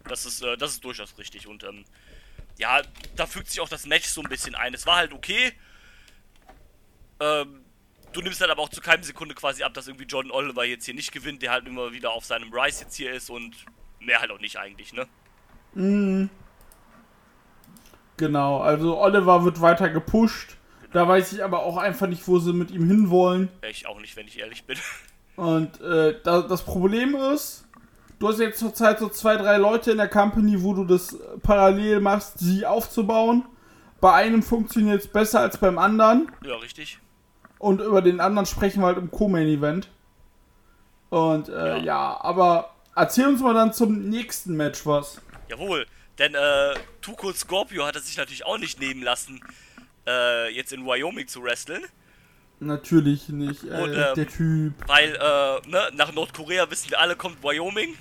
[0.09, 1.85] Das ist, äh, das ist durchaus richtig und ähm,
[2.59, 2.83] ja,
[3.17, 4.75] da fügt sich auch das Match so ein bisschen ein.
[4.75, 5.53] Es war halt okay.
[7.21, 7.65] Ähm,
[8.13, 10.85] du nimmst halt aber auch zu keinem Sekunde quasi ab, dass irgendwie Jordan Oliver jetzt
[10.85, 13.55] hier nicht gewinnt, der halt immer wieder auf seinem Rise jetzt hier ist und
[14.01, 15.07] mehr halt auch nicht eigentlich, ne?
[18.17, 18.61] genau.
[18.61, 20.57] Also Oliver wird weiter gepusht.
[20.93, 23.49] Da weiß ich aber auch einfach nicht, wo sie mit ihm hinwollen.
[23.69, 24.79] Ich auch nicht, wenn ich ehrlich bin.
[25.37, 27.67] Und äh, da, das Problem ist,
[28.23, 31.99] du hast jetzt zurzeit so zwei, drei Leute in der Company, wo du das parallel
[31.99, 33.45] machst, sie aufzubauen.
[34.01, 36.31] Bei einem funktioniert es besser als beim anderen.
[36.45, 36.99] ja, richtig.
[37.59, 39.89] Und über den anderen sprechen wir halt im Co-Main-Event.
[41.11, 41.77] Und äh, Ja.
[41.79, 42.21] ja.
[42.21, 45.21] aber erzähl uns mal dann zum nächsten Match was.
[45.49, 45.87] Jawohl,
[46.19, 49.41] denn äh, Tuco Scorpio hat es sich natürlich auch nicht nehmen lassen,
[50.07, 51.85] äh, jetzt in Wyoming zu wresteln.
[52.61, 53.65] Natürlich nicht.
[53.65, 54.75] Äh, Und, ähm, der Typ.
[54.87, 57.97] Weil, äh, ne, nach Nordkorea wissen wir alle, kommt Wyoming.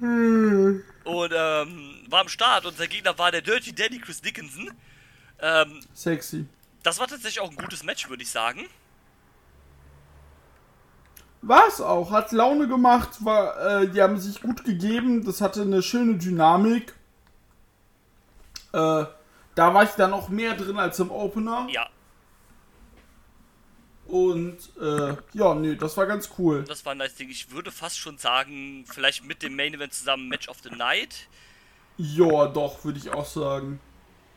[0.00, 0.82] Hm.
[1.04, 4.70] Und, ähm, war am Start und sein Gegner war der Dirty Daddy Chris Dickinson.
[5.40, 6.46] Ähm, Sexy.
[6.82, 8.66] das war tatsächlich auch ein gutes Match, würde ich sagen.
[11.40, 15.82] War's auch, hat Laune gemacht, war, äh, die haben sich gut gegeben, das hatte eine
[15.82, 16.94] schöne Dynamik.
[18.72, 19.04] Äh,
[19.54, 21.68] da war ich dann auch mehr drin als im Opener.
[21.70, 21.88] Ja,
[24.08, 26.64] Und äh, ja, nee, das war ganz cool.
[26.64, 27.28] das war ein nice Ding.
[27.28, 31.28] Ich würde fast schon sagen, vielleicht mit dem Main Event zusammen Match of the Night.
[31.98, 33.80] Ja, doch, würde ich auch sagen.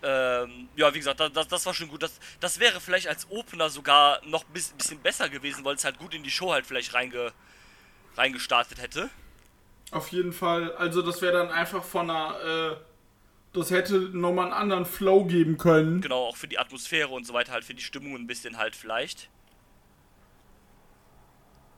[0.04, 2.04] Ähm, ja, wie gesagt, das, das, war schon gut.
[2.04, 5.86] Das, das wäre vielleicht als Opener sogar noch ein bis- bisschen besser gewesen, weil es
[5.86, 7.32] halt gut in die Show halt vielleicht reinge,
[8.18, 9.10] reingestartet hätte.
[9.92, 10.74] Auf jeden Fall.
[10.76, 12.76] Also das wäre dann einfach von einer, äh,
[13.54, 16.02] das hätte nochmal einen anderen Flow geben können.
[16.02, 18.76] Genau, auch für die Atmosphäre und so weiter, halt für die Stimmung ein bisschen halt
[18.76, 19.30] vielleicht.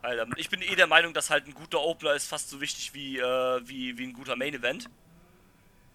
[0.04, 2.94] Alter, ich bin eh der Meinung, dass halt ein guter Opener ist fast so wichtig
[2.94, 4.90] wie, äh, wie, wie ein guter Main Event.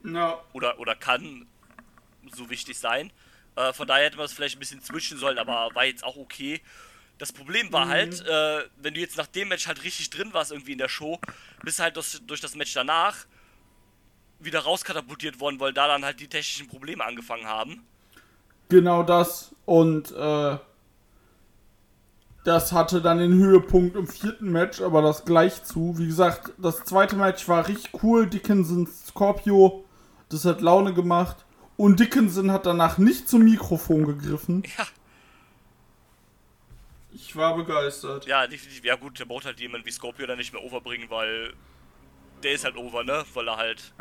[0.02, 1.46] Ja, Oder, oder kann
[2.32, 3.12] so wichtig sein.
[3.56, 6.16] Äh, von daher hätte man es vielleicht ein bisschen switchen sollen, aber war jetzt auch
[6.16, 6.60] okay.
[7.18, 10.52] Das Problem war halt, äh, wenn du jetzt nach dem Match halt richtig drin warst
[10.52, 11.20] irgendwie in der Show,
[11.62, 13.26] bist halt durch, durch das Match danach
[14.38, 17.84] wieder rauskatapultiert worden, weil da dann halt die technischen Probleme angefangen haben.
[18.68, 19.54] genau das.
[19.66, 20.58] Und äh,
[22.44, 25.98] das hatte dann den Höhepunkt im vierten Match, aber das gleich zu.
[25.98, 28.26] Wie gesagt, das zweite Match war richtig cool.
[28.26, 29.84] Dickinson Scorpio
[30.30, 31.44] Das hat Laune gemacht.
[31.76, 34.62] Und Dickinson hat danach nicht zum Mikrofon gegriffen.
[34.78, 34.86] Ja,
[37.10, 38.26] Ich war begeistert.
[38.26, 38.84] ja, definitiv.
[38.84, 41.54] Ja gut, der braucht halt jemanden wie Scorpio dann nicht mehr overbringen, weil
[42.42, 43.24] der ist halt over, ne?
[43.34, 43.92] Weil er halt,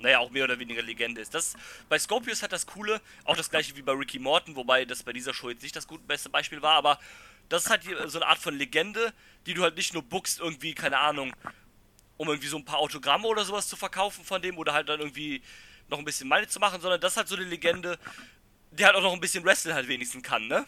[0.00, 1.34] naja, auch mehr oder weniger Legende ist.
[1.34, 1.54] Das,
[1.88, 5.02] bei Scorpio ist halt das Coole, auch das gleiche wie bei Ricky Morton, wobei das
[5.02, 6.98] bei dieser Show jetzt nicht das gut, beste Beispiel war, aber
[7.48, 9.12] das ist halt so eine Art von Legende,
[9.46, 11.32] die du halt nicht nur bookst irgendwie, keine Ahnung,
[12.16, 15.00] um irgendwie so ein paar Autogramme oder sowas zu verkaufen von dem oder halt dann
[15.00, 15.42] irgendwie
[15.88, 17.98] noch ein bisschen Money zu machen, sondern das ist halt so eine Legende,
[18.72, 20.66] die halt auch noch ein bisschen Wrestle halt wenigstens kann, ne?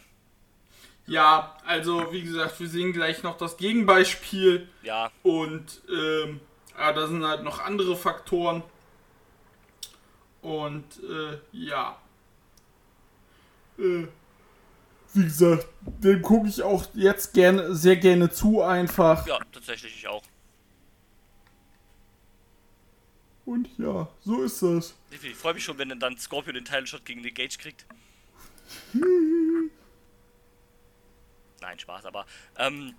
[1.07, 4.69] Ja, also wie gesagt, wir sehen gleich noch das Gegenbeispiel.
[4.83, 6.39] Ja, Und ähm,
[6.77, 8.63] ja, da sind halt noch andere Faktoren.
[10.41, 11.97] Und äh, ja.
[13.77, 14.07] Äh,
[15.13, 19.25] wie gesagt, dem gucke ich auch jetzt gerne, sehr gerne zu einfach.
[19.27, 20.23] ja, tatsächlich ich auch.
[23.45, 24.95] Und ja, so ist das.
[25.09, 27.85] Ich freue mich schon, wenn dann Scorpio den Title Shot gegen Nick Gage kriegt.
[31.61, 32.25] Nein, Spaß, aber
[32.57, 32.95] ähm,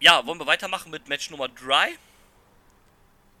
[0.00, 1.96] ja, wollen wir weitermachen mit Match Nummer 3?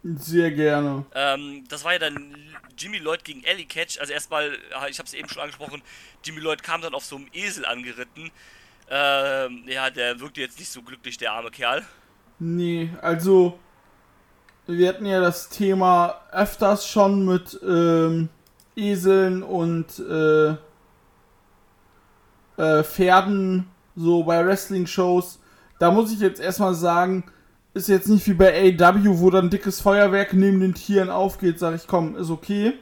[0.04, 1.06] Sehr gerne.
[1.14, 2.36] Ähm, das war ja dann
[2.76, 3.98] Jimmy Lloyd gegen Ellie Catch.
[3.98, 5.80] Also erstmal, ja, ich habe es eben schon angesprochen,
[6.22, 8.30] Jimmy Lloyd kam dann auf so einem Esel angeritten.
[8.90, 11.82] Ähm, ja, der wirkte jetzt nicht so glücklich, der arme Kerl.
[12.38, 13.58] Nee, also
[14.66, 18.28] wir hatten ja das Thema öfters schon mit ähm,
[18.76, 20.56] Eseln und äh,
[22.60, 25.40] äh, Pferden so bei Wrestling-Shows.
[25.78, 27.24] Da muss ich jetzt erstmal sagen,
[27.74, 31.74] ist jetzt nicht wie bei AW, wo dann dickes Feuerwerk neben den Tieren aufgeht, sag
[31.74, 32.74] ich, komm, ist okay.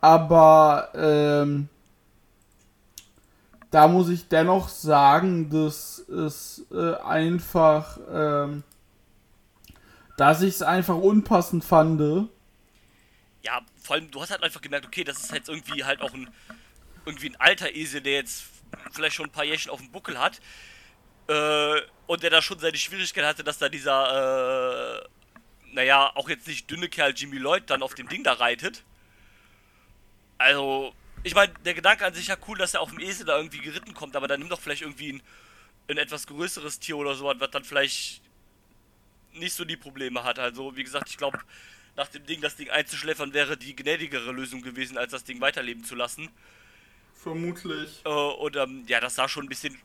[0.00, 1.68] Aber ähm,
[3.70, 8.62] da muss ich dennoch sagen, dass es äh, einfach, ähm,
[10.16, 12.30] dass ich es einfach unpassend fand.
[13.42, 16.14] Ja, vor allem, du hast halt einfach gemerkt, okay, das ist jetzt irgendwie halt auch
[16.14, 16.28] ein
[17.06, 18.44] irgendwie ein alter Esel, der jetzt
[18.90, 20.40] vielleicht schon ein paar Jährchen auf dem Buckel hat.
[21.28, 25.08] Äh, und der da schon seine Schwierigkeit hatte, dass da dieser, äh,
[25.72, 28.84] naja, auch jetzt nicht dünne Kerl Jimmy Lloyd dann auf dem Ding da reitet.
[30.38, 33.36] Also, ich meine, der Gedanke an sich ja cool, dass er auf dem Esel da
[33.36, 35.22] irgendwie geritten kommt, aber dann nimm doch vielleicht irgendwie ein,
[35.88, 38.22] ein etwas größeres Tier oder so, was dann vielleicht
[39.32, 40.38] nicht so die Probleme hat.
[40.38, 41.40] Also, wie gesagt, ich glaube,
[41.96, 45.82] nach dem Ding das Ding einzuschläfern wäre die gnädigere Lösung gewesen, als das Ding weiterleben
[45.82, 46.28] zu lassen.
[47.14, 48.02] Vermutlich.
[48.04, 49.76] Äh, und ähm, ja, das sah schon ein bisschen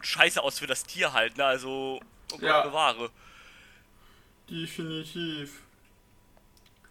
[0.00, 1.44] scheiße aus für das Tier halt, ne?
[1.44, 2.00] Also,
[2.32, 2.62] oh Gott Ja.
[2.62, 3.10] bewahre.
[4.48, 5.60] Definitiv.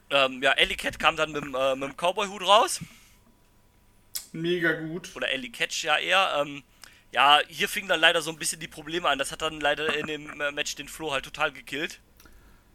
[0.10, 2.80] Ähm, ja, Ellie Cat kam dann mit, dem, äh, mit dem Cowboy-Hut raus.
[4.32, 5.15] Mega gut.
[5.15, 6.36] Oder Ellie Catch ja eher.
[6.41, 6.63] Ähm,
[7.12, 9.19] ja, hier fingen dann leider so ein bisschen die Probleme an.
[9.19, 12.00] Das hat dann leider in dem äh, Match den Flo halt total gekillt.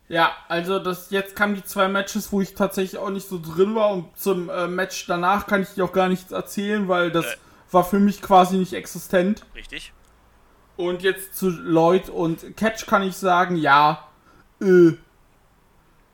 [0.08, 3.74] Ja, also das jetzt kamen die zwei Matches, wo ich tatsächlich auch nicht so drin
[3.74, 7.24] war und zum äh, Match danach kann ich dir auch gar nichts erzählen, weil das
[7.24, 7.36] Äh.
[7.70, 9.46] war für mich quasi nicht existent.
[9.54, 9.92] Richtig?
[10.76, 14.08] Und jetzt zu Lloyd und Catch kann ich sagen, ja,
[14.60, 14.92] äh,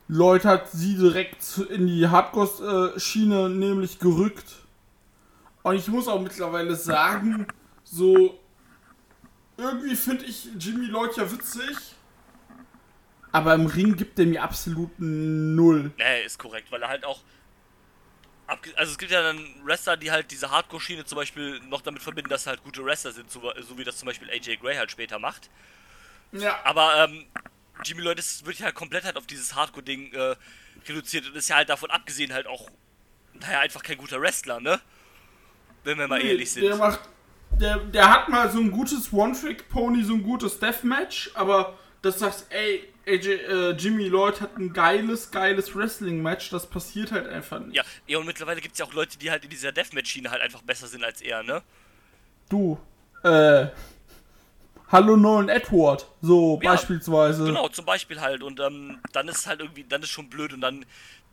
[0.07, 4.57] Lloyd hat sie direkt in die Hardcore-Schiene nämlich gerückt.
[5.63, 7.47] Und ich muss auch mittlerweile sagen,
[7.83, 8.37] so,
[9.57, 11.95] irgendwie finde ich Jimmy Lloyd ja witzig.
[13.31, 15.91] Aber im Ring gibt er mir absolut null.
[15.97, 17.21] Nee, ist korrekt, weil er halt auch.
[18.47, 22.29] Also es gibt ja dann Wrestler, die halt diese Hardcore-Schiene zum Beispiel noch damit verbinden,
[22.29, 25.19] dass halt gute Wrestler sind, so, so wie das zum Beispiel AJ Gray halt später
[25.19, 25.49] macht.
[26.33, 27.25] Ja, Aber ähm,
[27.83, 30.35] Jimmy Lloyd ist, wird ja halt komplett halt auf dieses Hardcore-Ding äh,
[30.87, 32.69] reduziert und ist ja halt davon abgesehen halt auch,
[33.33, 34.79] naja, einfach kein guter Wrestler, ne?
[35.83, 36.63] Wenn wir mal ehrlich sind.
[36.63, 36.99] Der macht.
[37.59, 42.47] Der, der hat mal so ein gutes One-Trick-Pony, so ein gutes Deathmatch, aber das sagst,
[42.49, 47.75] ey, AJ, äh, Jimmy Lloyd hat ein geiles, geiles Wrestling-Match, das passiert halt einfach nicht.
[47.75, 50.41] Ja, ja, und mittlerweile gibt es ja auch Leute, die halt in dieser Deathmatch-Schiene halt
[50.41, 51.61] einfach besser sind als er, ne?
[52.49, 52.79] Du,
[53.23, 53.67] äh,
[54.91, 57.45] Hallo Nolan Edward, so Ja, beispielsweise.
[57.45, 58.43] Genau, zum Beispiel halt.
[58.43, 60.85] Und ähm, dann ist es halt irgendwie, dann ist schon blöd und dann,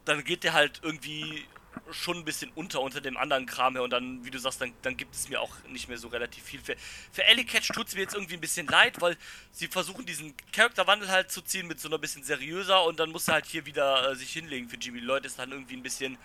[0.04, 1.44] dann geht der halt irgendwie
[1.92, 4.72] schon ein bisschen unter unter dem anderen Kram her und dann, wie du sagst, dann,
[4.82, 6.60] dann gibt es mir auch nicht mehr so relativ viel.
[6.60, 6.74] Für,
[7.12, 9.16] für Ellie Catch tut es mir jetzt irgendwie ein bisschen leid, weil
[9.52, 13.28] sie versuchen diesen Charakterwandel halt zu ziehen mit so einer bisschen seriöser und dann muss
[13.28, 14.68] er halt hier wieder äh, sich hinlegen.
[14.68, 16.18] Für Jimmy Lloyd ist dann irgendwie ein bisschen.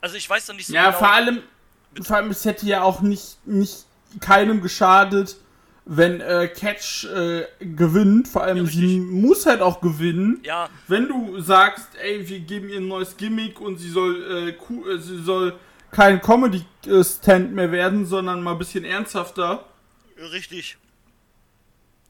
[0.00, 0.98] Also ich weiß noch nicht so Ja, genau.
[0.98, 1.42] vor allem,
[2.02, 3.86] vor allem, es hätte ja auch nicht, nicht
[4.20, 5.36] keinem geschadet,
[5.90, 8.28] wenn äh, Catch äh, gewinnt.
[8.28, 10.40] Vor allem, Ja, sie muss halt auch gewinnen.
[10.44, 14.54] Ja, Wenn du sagst, ey, wir geben ihr ein neues Gimmick und sie soll, äh,
[14.68, 15.58] cool, äh, sie soll
[15.90, 19.64] kein Comedy-Stand mehr werden, sondern mal ein bisschen ernsthafter.
[20.30, 20.76] Richtig.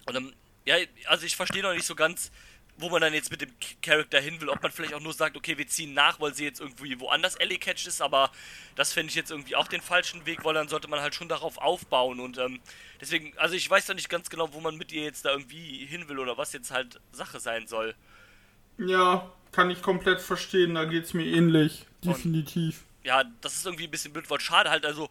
[0.07, 0.33] Und ähm,
[0.65, 0.75] ja,
[1.07, 2.33] also ich verstehe noch nicht so ganz,
[2.79, 3.51] wo man dann jetzt mit dem
[3.83, 6.45] Charakter hin will, ob man vielleicht auch nur sagt, okay, wir ziehen nach, weil sie
[6.45, 8.31] jetzt irgendwie woanders Ellie catcht ist, aber
[8.77, 11.29] das fände ich jetzt irgendwie auch den falschen Weg, weil dann sollte man halt schon
[11.29, 12.61] darauf aufbauen und ähm,
[13.01, 15.87] deswegen, also ich weiß da nicht ganz genau, wo man mit ihr jetzt da irgendwie
[15.87, 17.95] hin will oder was jetzt halt Sache sein soll.
[18.79, 21.85] Ja, kann ich komplett verstehen, da geht's mir ähnlich.
[22.05, 22.85] Definitiv.
[23.03, 25.09] ja, das ist irgendwie ein bisschen blöd, weil schade halt, also,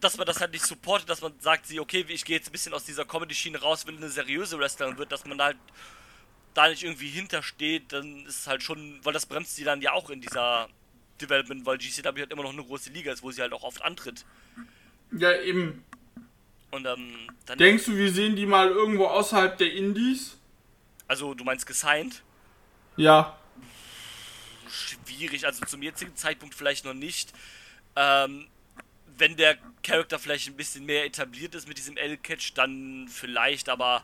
[0.00, 2.52] dass man das halt nicht supportet, dass man sagt, sie, okay, ich gehe jetzt ein
[2.52, 5.56] bisschen aus dieser Comedy-Schiene raus, will eine seriöse Wrestlerin wird, dass man halt
[6.56, 9.92] da nicht irgendwie hintersteht, dann ist es halt schon, weil das bremst sie dann ja
[9.92, 10.68] auch in dieser
[11.20, 13.82] Development, weil GCW halt immer noch eine große Liga ist, wo sie halt auch oft
[13.82, 14.24] antritt.
[15.12, 15.84] Ja, eben.
[16.70, 20.36] Und ähm, dann, Denkst du, wir sehen die mal irgendwo außerhalb der Indies?
[21.08, 22.22] also du meinst gesigned?
[22.96, 23.38] Ja.
[24.68, 27.32] schwierig, also zum jetzigen Zeitpunkt vielleicht noch nicht.
[27.94, 28.48] Ähm,
[29.18, 34.02] wenn der Charakter vielleicht ein bisschen mehr etabliert ist mit diesem L-Catch, dann vielleicht, aber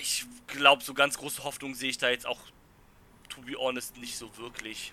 [0.00, 2.40] ich glaube, so ganz große Hoffnung sehe ich da jetzt auch,
[3.28, 4.92] to be honest, nicht so wirklich.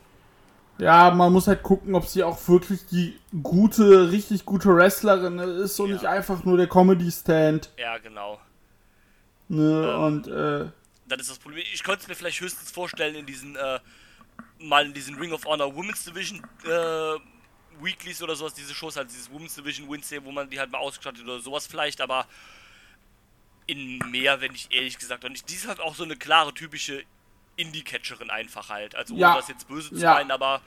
[0.79, 5.79] Ja, man muss halt gucken, ob sie auch wirklich die gute, richtig gute Wrestlerin ist
[5.79, 5.93] und Ja.
[5.95, 7.71] nicht einfach nur der Comedy-Stand.
[7.77, 8.39] Ja, genau.
[9.49, 9.91] Ne?
[9.91, 10.03] Ähm.
[10.03, 10.69] Und, äh,
[11.07, 11.63] Das ist das Problem.
[11.73, 13.79] Ich könnte es mir vielleicht höchstens vorstellen, in diesen, äh,
[14.59, 17.15] mal in diesen Ring of Honor Women's Division, äh,
[17.81, 20.79] Weeklies oder sowas, diese Shows, halt dieses Women's Division Wednesday, wo man die halt mal
[20.79, 22.27] ausgestattet oder sowas vielleicht, aber
[23.67, 25.49] in mehr, wenn ich ehrlich gesagt nicht.
[25.49, 27.03] Die ist halt auch so eine klare, typische
[27.57, 28.95] Indie-Catcherin einfach halt.
[28.95, 29.35] Also ohne Ja.
[29.35, 30.13] das jetzt böse zu Ja.
[30.15, 30.61] meinen, aber.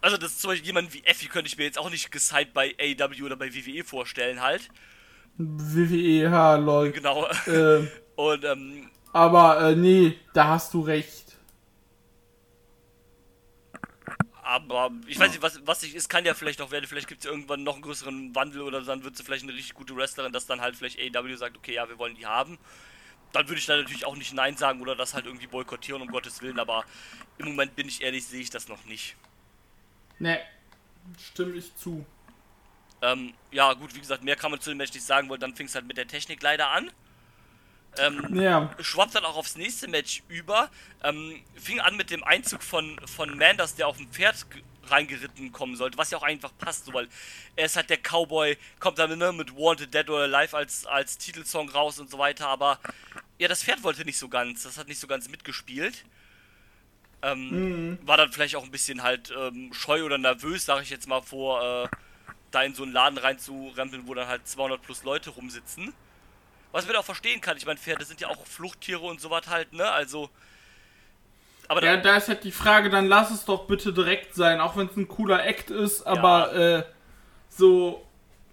[0.00, 2.52] Also das ist zum Beispiel jemand wie Effie könnte ich mir jetzt auch nicht gesigned
[2.52, 4.68] bei AEW oder bei WWE vorstellen halt.
[5.38, 6.92] WWE, ha, lol.
[6.92, 7.26] Genau.
[7.46, 11.23] äh, Und ähm, aber, äh, nee, da hast du recht.
[14.44, 17.20] Aber ich weiß nicht, was, was ich, es kann ja vielleicht auch werden, vielleicht gibt
[17.20, 19.96] es ja irgendwann noch einen größeren Wandel oder dann wird sie vielleicht eine richtig gute
[19.96, 22.58] Wrestlerin, dass dann halt vielleicht AEW sagt, okay, ja, wir wollen die haben.
[23.32, 26.08] Dann würde ich da natürlich auch nicht Nein sagen oder das halt irgendwie boykottieren, um
[26.08, 26.84] Gottes Willen, aber
[27.38, 29.16] im Moment bin ich ehrlich, sehe ich das noch nicht.
[30.18, 30.40] Ne,
[31.18, 32.04] stimme ich zu.
[33.00, 35.56] Ähm, ja, gut, wie gesagt, mehr kann man zu dem Match nicht sagen, weil dann
[35.56, 36.90] fing es halt mit der Technik leider an.
[37.98, 40.70] Ähm, Ja, schwappt dann auch aufs nächste Match über.
[41.02, 45.50] Ähm, fing an mit dem Einzug von, von Manders, der auf dem Pferd ge- reingeritten
[45.52, 47.08] kommen sollte, was ja auch einfach passt, so, weil
[47.56, 51.16] er ist halt der Cowboy, kommt dann ne, mit Wanted Dead or Alive als, als
[51.16, 52.78] Titelsong raus und so weiter, aber
[53.38, 56.04] ja, das Pferd wollte nicht so ganz, das hat nicht so ganz mitgespielt.
[57.22, 61.08] Ähm, War dann vielleicht auch ein bisschen halt ähm, scheu oder nervös, sage ich jetzt
[61.08, 61.88] mal, vor äh,
[62.50, 65.94] da in so einen Laden reinzurempeln, wo dann halt 200 plus Leute rumsitzen.
[66.74, 67.56] Was man auch verstehen kann.
[67.56, 69.88] Ich meine, Pferde sind ja auch Fluchttiere und sowas halt, ne?
[69.88, 70.28] Also.
[71.68, 74.60] Aber ja, dann, da ist halt die Frage, dann lass es doch bitte direkt sein,
[74.60, 76.82] auch wenn es ein cooler Act ist, aber äh,
[77.48, 78.04] so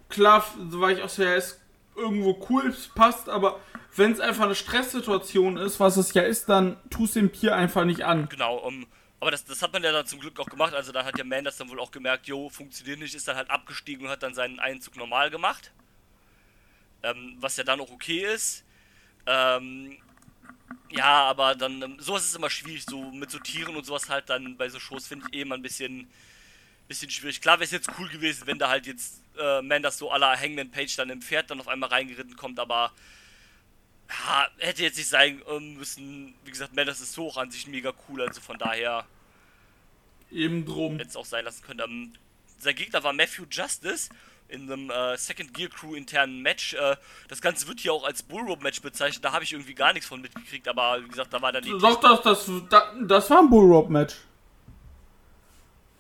[0.08, 1.60] klar, soweit ich auch sehe, ist
[1.96, 3.60] irgendwo cool, passt, aber
[3.96, 7.86] wenn es einfach eine Stresssituation ist, was es ja ist, dann tust dem Tier einfach
[7.86, 8.30] nicht an.
[8.30, 8.86] genau, um,
[9.20, 10.76] aber das, das hat man ja dann zum Glück auch gemacht.
[10.76, 13.36] Also da hat ja Man das dann wohl auch gemerkt, jo, funktioniert nicht, ist dann
[13.36, 15.72] halt abgestiegen und hat dann seinen Einzug normal gemacht.
[17.04, 18.64] Ähm, was ja dann auch okay ist.
[19.26, 19.98] Ähm,
[20.90, 24.30] ja, aber dann, ähm, sowas ist immer schwierig, so mit so Tieren und sowas halt
[24.30, 26.10] dann bei so Shows finde ich eh immer ein bisschen,
[26.88, 27.42] bisschen schwierig.
[27.42, 30.40] Klar wäre es jetzt cool gewesen, wenn da halt jetzt äh, Man das so aller
[30.40, 32.92] Hangman Page dann im Pferd dann auf einmal reingeritten kommt, aber
[34.10, 36.36] ja, hätte jetzt nicht sein ähm, müssen.
[36.44, 39.06] Wie gesagt, Man das ist so auch an sich mega cool, also von daher
[40.32, 40.98] Eben drum.
[40.98, 41.80] hätte es auch sein lassen können.
[41.80, 42.14] Ähm,
[42.60, 44.10] sein Gegner war Matthew Justice
[44.52, 46.74] in einem äh, Second Gear Crew internen Match.
[46.74, 46.96] Äh,
[47.30, 49.24] das Ganze wird hier auch als Bullrope Match bezeichnet.
[49.24, 51.72] Da habe ich irgendwie gar nichts von mitgekriegt, aber wie gesagt, da war dann die.
[51.72, 54.16] Doch, das, das, das, das war ein Bullrope-Match.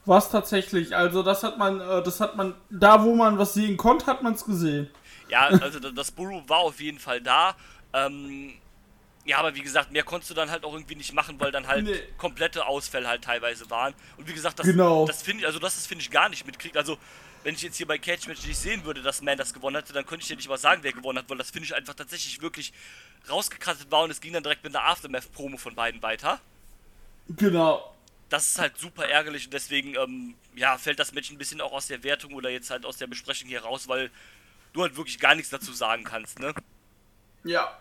[0.05, 3.77] Was tatsächlich, also das hat man, äh, das hat man, da wo man was sehen
[3.77, 4.89] konnte, hat man es gesehen.
[5.29, 7.55] Ja, also da- das Bullrope war auf jeden Fall da.
[7.93, 8.53] Ähm,
[9.25, 11.67] ja, aber wie gesagt, mehr konntest du dann halt auch irgendwie nicht machen, weil dann
[11.67, 11.99] halt Nee.
[12.17, 13.93] komplette Ausfälle halt teilweise waren.
[14.17, 15.05] Und wie gesagt, das, Genau.
[15.05, 16.75] das finde ich, also das, das finde ich gar nicht mitkriegt.
[16.75, 16.97] Also,
[17.43, 19.93] wenn ich jetzt hier bei Catch Match nicht sehen würde, dass Man das gewonnen hätte,
[19.93, 21.93] dann könnte ich dir nicht mal sagen, wer gewonnen hat, weil das finde ich einfach
[21.93, 22.73] tatsächlich wirklich
[23.29, 26.39] rausgekrattet war und es ging dann direkt mit einer Aftermath-Promo von beiden weiter.
[27.29, 27.95] Genau.
[28.29, 31.73] Das ist halt super ärgerlich und deswegen, ähm, ja, fällt das Match ein bisschen auch
[31.73, 34.09] aus der Wertung oder jetzt halt aus der Besprechung hier raus, weil
[34.73, 36.53] du halt wirklich gar nichts dazu sagen kannst, ne?
[37.43, 37.77] Ja.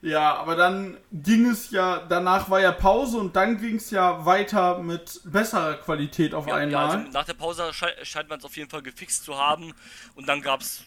[0.00, 4.24] Ja, aber dann ging es ja, danach war ja Pause und dann ging es ja
[4.24, 6.96] weiter mit besserer Qualität auf Ja, ja, einmal.
[6.98, 9.74] also nach der Pause schei scheint man es auf jeden Fall gefixt zu haben
[10.14, 10.84] und dann gab es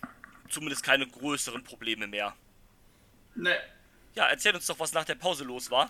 [0.49, 2.33] zumindest keine größeren Probleme mehr.
[3.35, 3.55] ne.
[4.15, 5.89] Ja, erzähl uns doch, was nach der Pause los war.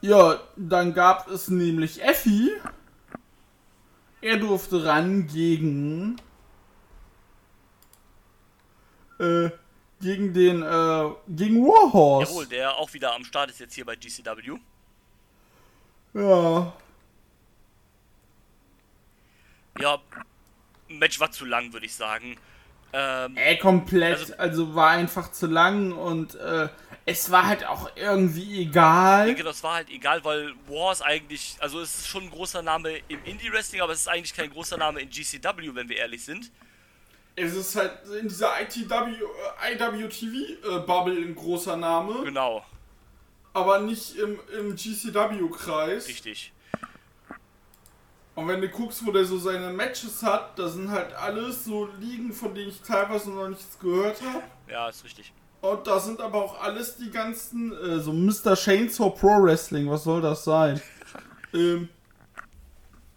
[0.00, 2.50] Ja, dann gab es nämlich Effi.
[4.20, 6.16] Er durfte ran gegen
[9.20, 9.50] äh,
[10.02, 12.30] gegen den, äh, gegen Warhorse.
[12.30, 14.58] Jawohl, der auch wieder am Start ist jetzt hier bei GCW.
[16.14, 16.72] Ja.
[19.80, 19.98] Ja,
[20.88, 22.36] Match war zu lang, würde ich sagen.
[22.92, 24.18] Ähm, Ey, komplett.
[24.18, 26.68] Also- Also, war einfach zu lang und äh,
[27.06, 29.26] es war halt auch irgendwie egal.
[29.26, 32.60] denke, das war halt egal, weil War ist eigentlich, also es ist schon ein großer
[32.60, 36.22] Name im Indie-Wrestling, aber es ist eigentlich kein großer Name in GCW, wenn wir ehrlich
[36.22, 36.50] sind.
[37.34, 42.64] Es ist halt in dieser ITW, äh, IWTV-Bubble ein großer Name, Genau,
[43.54, 46.08] aber nicht im, im GCW-Kreis.
[46.08, 46.52] richtig.
[48.34, 51.86] Und wenn du guckst, wo der so seine Matches hat, da sind halt alles so
[52.00, 54.42] Ligen, von denen ich teilweise noch nichts gehört habe.
[54.70, 55.32] Ja, ist richtig.
[55.60, 58.56] Und da sind aber auch alles die ganzen, äh, so Mr.
[58.56, 60.80] Chainsaw Pro Wrestling, was soll das sein?
[61.54, 61.88] ähm,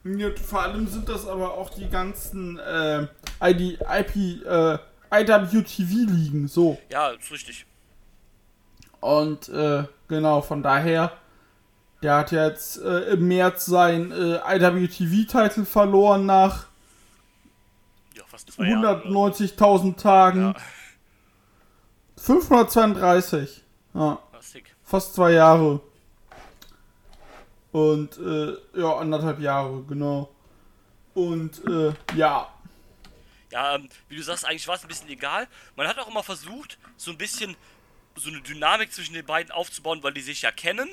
[0.06, 3.08] ja, vor allem sind das aber auch die ganzen äh,
[3.41, 4.78] ID, IP, äh,
[5.12, 6.78] IWTV-Ligen, so.
[6.91, 7.65] Ja, ist richtig.
[9.00, 11.12] Und äh, genau, von daher,
[12.04, 16.68] der hat jetzt äh, im März sein äh, IWTV-Titel verloren nach
[18.15, 19.02] Ja, fast zwei Jahre.
[19.08, 20.41] 190.000 Tagen.
[20.41, 20.56] Ja.
[22.18, 23.63] 532.
[23.96, 24.20] Ja,
[24.84, 25.82] fast zwei Jahre.
[27.75, 30.33] Und äh, ja, anderthalb Jahre, genau.
[31.13, 32.49] Und äh, ja,
[33.51, 35.45] Ja, ähm, wie du sagst, eigentlich war es ein bisschen egal.
[35.75, 37.57] Man hat auch immer versucht, so ein bisschen
[38.15, 40.89] so eine Dynamik zwischen den beiden aufzubauen, weil die sich ja kennen.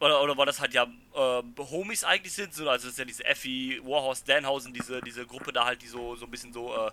[0.00, 2.52] Oder, oder weil das halt ja äh, Homies eigentlich sind.
[2.52, 5.86] So, also es ist ja diese Effie, Warhorse, Danhausen, diese, diese Gruppe da halt, die
[5.86, 6.90] so, so ein bisschen so äh,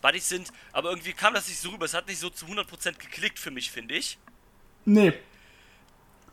[0.00, 0.52] Buddies sind.
[0.70, 1.86] Aber irgendwie kam das nicht so rüber.
[1.86, 4.16] Es hat nicht so zu 100% geklickt für mich, finde ich.
[4.84, 5.12] nee.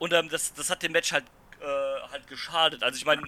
[0.01, 1.25] Und ähm, das, das hat dem Match halt,
[1.59, 2.81] äh, halt geschadet.
[2.81, 3.21] Also ich meine,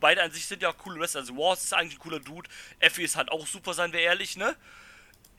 [0.00, 1.20] beide an sich sind ja auch coole Wrestler.
[1.20, 2.50] Also Wars ist eigentlich ein cooler Dude.
[2.80, 4.56] Effie ist halt auch super, seien wir ehrlich, ne?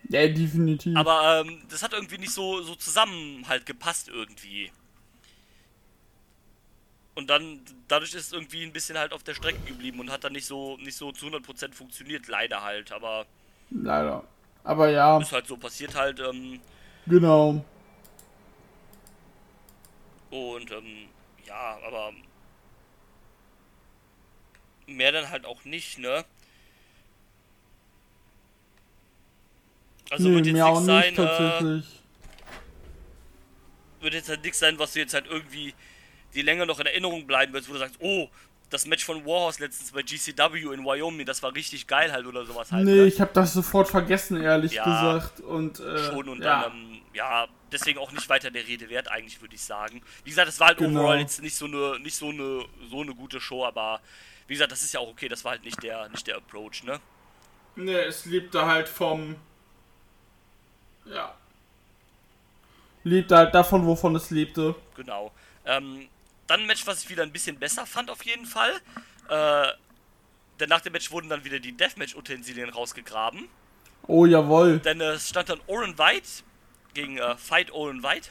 [0.08, 0.95] Ja, definitiv.
[0.95, 4.71] Aber ähm, das hat irgendwie nicht so, so zusammen halt gepasst irgendwie.
[7.15, 10.23] Und dann, dadurch ist es irgendwie ein bisschen halt auf der Strecke geblieben und hat
[10.23, 12.93] dann nicht so, nicht so zu 100% funktioniert, leider halt.
[12.93, 13.26] Aber
[13.71, 14.23] Leider.
[14.63, 16.21] Aber ja, ist halt so passiert halt.
[16.21, 16.62] Ähm,
[17.08, 17.62] genau.
[20.29, 21.07] Und ähm,
[21.45, 22.13] ja, aber
[24.85, 26.25] mehr dann halt auch nicht, ne?
[30.09, 31.85] Also nee, wird jetzt nichts nicht sein, äh, tatsächlich.
[33.99, 35.73] wird jetzt halt nichts sein, was du jetzt halt irgendwie
[36.33, 38.29] die länger noch in Erinnerung bleiben wird, wo du sagst, oh,
[38.69, 42.45] das Match von Warhorse letztens bei GCW in Wyoming, das war richtig geil halt oder
[42.45, 42.86] sowas halt.
[42.86, 43.06] nee, ne?
[43.06, 45.39] ich habe das sofort vergessen, ehrlich Ja, gesagt.
[45.39, 46.63] Und, äh, Schon und ja.
[46.63, 50.01] dann, ähm, ja, deswegen auch nicht weiter der Rede wert, eigentlich, würde ich sagen.
[50.25, 50.99] Wie gesagt, es war halt Genau.
[50.99, 54.01] overall jetzt nicht so eine, nicht so eine, so eine gute Show, aber
[54.47, 56.84] wie gesagt, das ist ja auch okay, das war halt nicht der, nicht der Approach,
[56.84, 56.99] ne?
[57.75, 59.36] Nee, es lebte halt vom.
[61.06, 61.36] Ja.
[63.03, 64.75] Lebte halt davon, wovon es lebte.
[64.95, 65.32] Genau.
[65.65, 66.08] Ähm,
[66.47, 68.71] dann ein Match, was ich wieder ein bisschen besser fand, auf jeden Fall.
[69.29, 69.67] Äh,
[70.60, 73.47] denn nach dem Match wurden dann wieder die Deathmatch-Utensilien rausgegraben.
[74.07, 74.79] Oh, jawohl.
[74.79, 76.27] Denn äh, es stand dann Oren White
[76.93, 78.29] gegen äh, Fight Oren White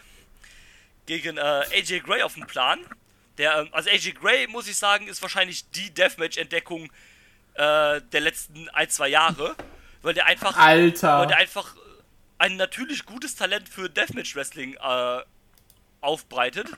[1.06, 2.80] gegen äh, AJ Gray auf dem Plan.
[3.38, 6.90] Der, ähm, also AJ Gray, muss ich sagen, ist wahrscheinlich die Deathmatch-Entdeckung
[7.54, 9.54] äh, der letzten ein, zwei Jahre.
[10.02, 11.20] Weil der einfach, Alter.
[11.20, 11.74] weil der einfach
[12.38, 15.20] ein natürlich gutes Talent für Deathmatch-Wrestling äh,
[16.00, 16.68] aufbreitet.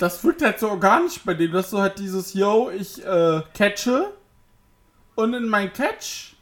[0.00, 4.14] Das wirkt halt so organisch bei dem, dass du halt dieses, yo, ich äh, catche
[5.14, 6.34] und in mein Catch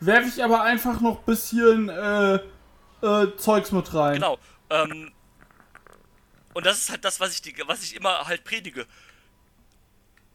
[0.00, 2.40] werfe ich aber einfach noch bisschen äh,
[3.02, 4.14] äh, Zeugs mit rein.
[4.14, 4.38] Genau.
[4.70, 5.12] Ähm,
[6.52, 8.86] und das ist halt das, was ich, was ich immer halt predige.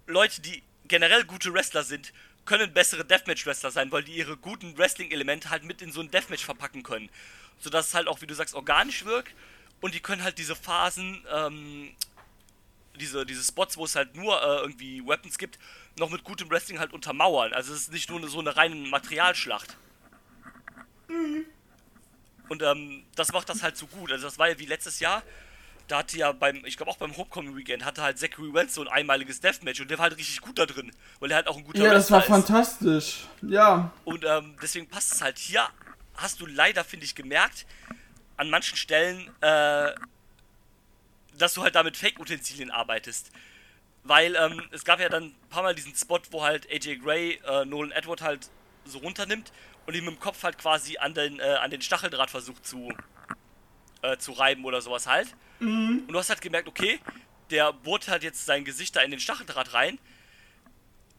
[0.07, 2.13] Leute, die generell gute Wrestler sind,
[2.45, 6.45] können bessere Deathmatch-Wrestler sein, weil die ihre guten Wrestling-Elemente halt mit in so ein Deathmatch
[6.45, 7.09] verpacken können.
[7.59, 9.33] Sodass es halt auch, wie du sagst, organisch wirkt.
[9.81, 11.89] Und die können halt diese Phasen, ähm,
[12.95, 15.59] diese, diese Spots, wo es halt nur äh, irgendwie Weapons gibt,
[15.97, 17.53] noch mit gutem Wrestling halt untermauern.
[17.53, 19.77] Also es ist nicht nur so eine reine Materialschlacht.
[22.49, 24.11] Und ähm, das macht das halt so gut.
[24.11, 25.23] Also das war ja wie letztes Jahr.
[25.87, 28.81] Da hatte ja beim, ich glaube auch beim Homecoming Weekend, hatte halt Zachary Wentz so
[28.81, 31.57] ein einmaliges Deathmatch und der war halt richtig gut da drin, weil er halt auch
[31.57, 32.25] ein guter Ja, das war ist.
[32.27, 33.25] fantastisch.
[33.43, 33.91] Ja.
[34.03, 35.37] Und ähm, deswegen passt es halt.
[35.37, 35.67] Hier
[36.15, 37.67] hast du leider, finde ich, gemerkt,
[38.37, 39.91] an manchen Stellen, äh,
[41.37, 43.31] dass du halt da mit Fake-Utensilien arbeitest.
[44.03, 47.39] Weil ähm, es gab ja dann ein paar Mal diesen Spot, wo halt AJ Gray
[47.47, 48.49] äh, Nolan Edward halt
[48.85, 49.51] so runternimmt
[49.87, 52.93] und ihm mit dem Kopf halt quasi an den, äh, an den Stacheldraht versucht zu,
[54.03, 55.35] äh, zu reiben oder sowas halt.
[56.07, 56.99] Und du hast halt gemerkt, okay,
[57.49, 59.99] der bohrt halt jetzt sein Gesicht da in den Stacheldraht rein.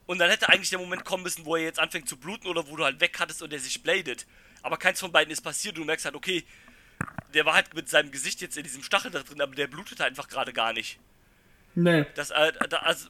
[0.06, 2.68] Und dann hätte eigentlich der Moment kommen müssen, wo er jetzt anfängt zu bluten oder
[2.68, 4.26] wo du halt weg hattest und er sich bladet.
[4.62, 5.76] aber keins von beiden ist passiert.
[5.76, 6.44] Du merkst halt, okay,
[7.34, 10.00] der war halt mit seinem Gesicht jetzt in diesem Stachel da drin, aber der blutet
[10.00, 10.98] einfach gerade gar nicht.
[11.74, 12.06] Nee.
[12.14, 13.08] Das, äh, da, also,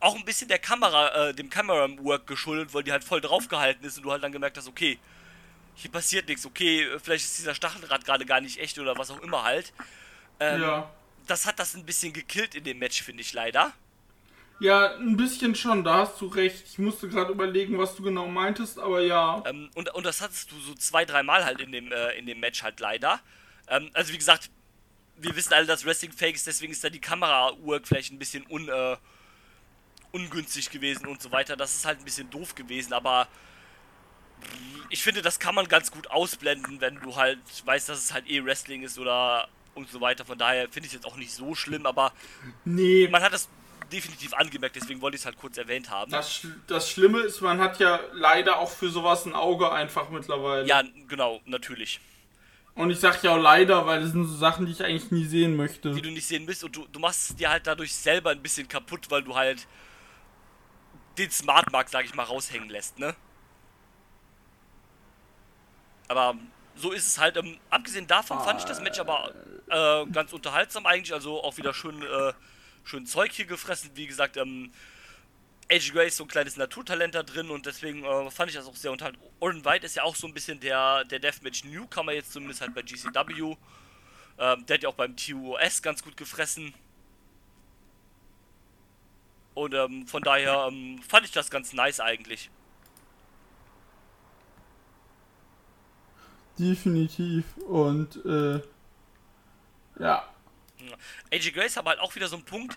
[0.00, 3.96] auch ein bisschen der Kamera, äh, dem Camera-Work geschuldet, weil die halt voll draufgehalten ist
[3.96, 4.98] und du halt dann gemerkt hast, okay,
[5.74, 9.20] hier passiert nichts, okay, vielleicht ist dieser Stachelrad gerade gar nicht echt oder was auch
[9.20, 9.72] immer halt.
[10.40, 10.90] Ähm, Ja.
[11.26, 13.74] Das hat das ein bisschen gekillt in dem Match, finde ich leider.
[14.60, 16.64] Ja, ein bisschen schon, da hast du recht.
[16.66, 19.42] Ich musste gerade überlegen, was du genau meintest, aber ja.
[19.46, 22.40] Ähm, und, und das hattest du so zwei, dreimal halt in dem, äh, in dem
[22.40, 23.20] Match halt leider.
[23.68, 24.50] Ähm, also wie gesagt,
[25.16, 28.46] wir wissen alle, dass Wrestling fake ist, deswegen ist da die Kamera-Work vielleicht ein bisschen
[28.50, 28.96] un, äh,
[30.12, 31.56] ungünstig gewesen und so weiter.
[31.56, 33.28] Das ist halt ein bisschen doof gewesen, aber
[34.90, 38.28] ich finde, das kann man ganz gut ausblenden, wenn du halt weißt, dass es halt
[38.28, 40.24] eh Wrestling ist oder und so weiter.
[40.24, 42.12] Von daher finde ich es jetzt auch nicht so schlimm, aber
[42.64, 43.48] Nee, man hat das
[43.92, 46.10] definitiv angemerkt, deswegen wollte ich es halt kurz erwähnt haben.
[46.10, 50.66] das, das Schlimme ist, man hat ja leider auch für sowas ein Auge einfach mittlerweile.
[50.66, 52.00] Ja, genau, natürlich.
[52.74, 55.24] Und ich sag ja auch leider, weil das sind so Sachen, die ich eigentlich nie
[55.24, 55.92] sehen möchte.
[55.92, 58.40] die du nicht sehen willst und du, du machst es dir halt dadurch selber ein
[58.40, 59.66] bisschen kaputt, weil du halt
[61.18, 63.16] den Smart Mark, sag ich mal, raushängen lässt, ne?
[66.06, 66.36] Aber
[66.76, 67.36] so ist es halt.
[67.36, 69.32] Ähm, abgesehen davon fand ich das Match aber
[69.68, 72.32] äh, ganz unterhaltsam eigentlich, also auch wieder schön, äh,
[72.84, 73.90] schön Zeug hier gefressen.
[73.94, 74.72] Wie gesagt, ähm,
[75.70, 78.76] AJ Grace so ein kleines Naturtalent da drin und deswegen äh, fand ich das auch
[78.76, 79.22] sehr unterhaltsam.
[79.40, 82.74] Oren White ist ja auch so ein bisschen der, der Deathmatch Newcomer jetzt zumindest halt
[82.74, 83.56] bei GCW.
[84.38, 86.74] Ähm, der hat ja auch beim TUOS ganz gut gefressen.
[89.54, 92.50] Und ähm, von daher ähm, fand ich das ganz nice eigentlich.
[96.58, 97.56] Definitiv.
[97.58, 98.60] Und, äh,
[99.98, 100.28] ja.
[101.32, 102.76] AJ Grace aber halt auch wieder so ein Punkt,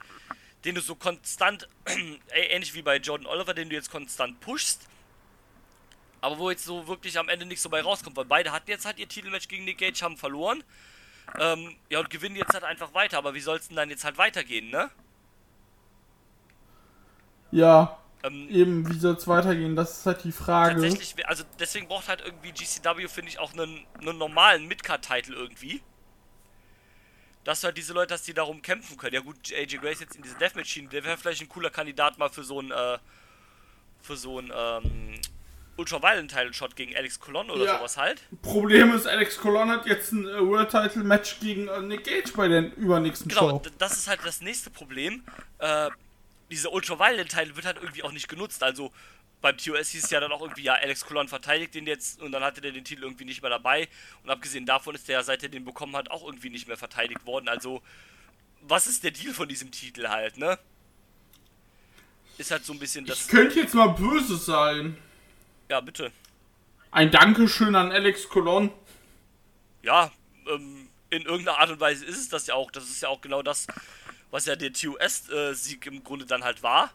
[0.66, 4.88] den du so konstant, äh, ähnlich wie bei Jordan Oliver, den du jetzt konstant pushst.
[6.22, 8.86] Aber wo jetzt so wirklich am Ende nichts so bei rauskommt, weil beide hatten jetzt
[8.86, 10.64] halt ihr Titelmatch gegen Nick Gage, haben verloren.
[11.40, 13.18] Ähm, ja, und gewinnen jetzt halt einfach weiter.
[13.20, 14.92] Aber wie soll es denn dann jetzt halt weitergehen, ne?
[17.52, 19.76] Ja, Ähm, eben, wie soll es weitergehen?
[19.76, 20.92] Das ist halt die Frage.
[20.92, 25.82] Tatsächlich, also deswegen braucht halt irgendwie GCW, finde ich, auch einen, einen normalen Midcard-Title irgendwie.
[27.44, 29.16] Dass du halt diese Leute hast, die darum kämpfen können.
[29.16, 32.30] Ja gut, AJ Grace jetzt in diese Deathmatch-Schiene, der wäre vielleicht ein cooler Kandidat mal
[32.30, 32.98] für so ein, äh,
[34.02, 35.20] für so ein, ähm,
[35.78, 37.78] Ultraviolent-Title-Shot gegen Alex Colon oder Ja.
[37.78, 38.22] sowas halt.
[38.42, 42.32] Problem ist, Alex Colon hat jetzt ein äh, World Title Match gegen äh, Nick Gage
[42.36, 43.62] bei der übernächsten Genau, Show.
[43.80, 45.24] das ist halt das nächste Problem.
[45.60, 45.90] Äh,
[46.52, 48.62] dieser Ultraviolent-Title wird halt irgendwie auch nicht genutzt.
[48.62, 48.92] Also
[49.42, 52.32] beim TOS hieß es ja dann auch irgendwie, ja, Alex Colon verteidigt den jetzt und
[52.32, 53.88] dann hatte der den Titel irgendwie nicht mehr dabei.
[54.24, 57.26] Und abgesehen davon ist der, seit er den bekommen hat, auch irgendwie nicht mehr verteidigt
[57.26, 57.48] worden.
[57.48, 57.82] Also,
[58.62, 60.60] was ist der Deal von diesem Titel halt, ne?
[62.38, 63.28] Ist halt so ein bisschen Ich das.
[63.28, 64.98] könnte jetzt mal böse sein.
[65.70, 66.12] Ja, bitte.
[66.92, 68.72] Ein Dankeschön an Alex Colon.
[69.82, 70.12] Ja,
[70.48, 72.70] ähm, in irgendeiner Art und Weise ist es das ja auch.
[72.72, 73.68] Das ist ja auch genau das,
[74.30, 76.92] was ja der TOS-Sieg im Grunde dann halt war.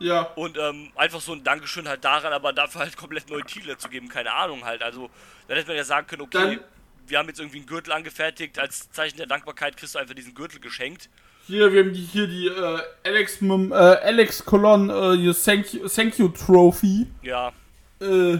[0.00, 3.76] Ja, Und ähm, einfach so ein Dankeschön halt daran, aber dafür halt komplett neue Titel
[3.76, 4.82] zu geben, keine Ahnung halt.
[4.82, 5.10] Also,
[5.48, 6.60] dann hätte man ja sagen können, okay, Dann-
[7.06, 10.34] wir haben jetzt irgendwie einen Gürtel angefertigt, als Zeichen der Dankbarkeit kriegst du einfach diesen
[10.34, 11.08] Gürtel geschenkt.
[11.46, 15.88] hier, wir haben die, hier die äh, Alex, äh, Alex Colon äh, hier Thank you,
[15.88, 17.06] Thank you Trophy.
[17.22, 17.52] Ja,
[18.00, 18.38] Äh,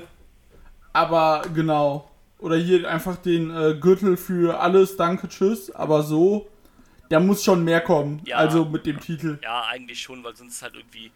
[0.93, 2.11] aber genau.
[2.39, 5.71] Oder hier einfach den äh, Gürtel für alles, danke, tschüss.
[5.73, 6.49] Aber so,
[7.09, 8.21] da muss schon mehr kommen.
[8.27, 8.37] Ja.
[8.37, 9.39] Also mit dem Titel.
[9.43, 11.11] ja, eigentlich schon, weil sonst halt irgendwie.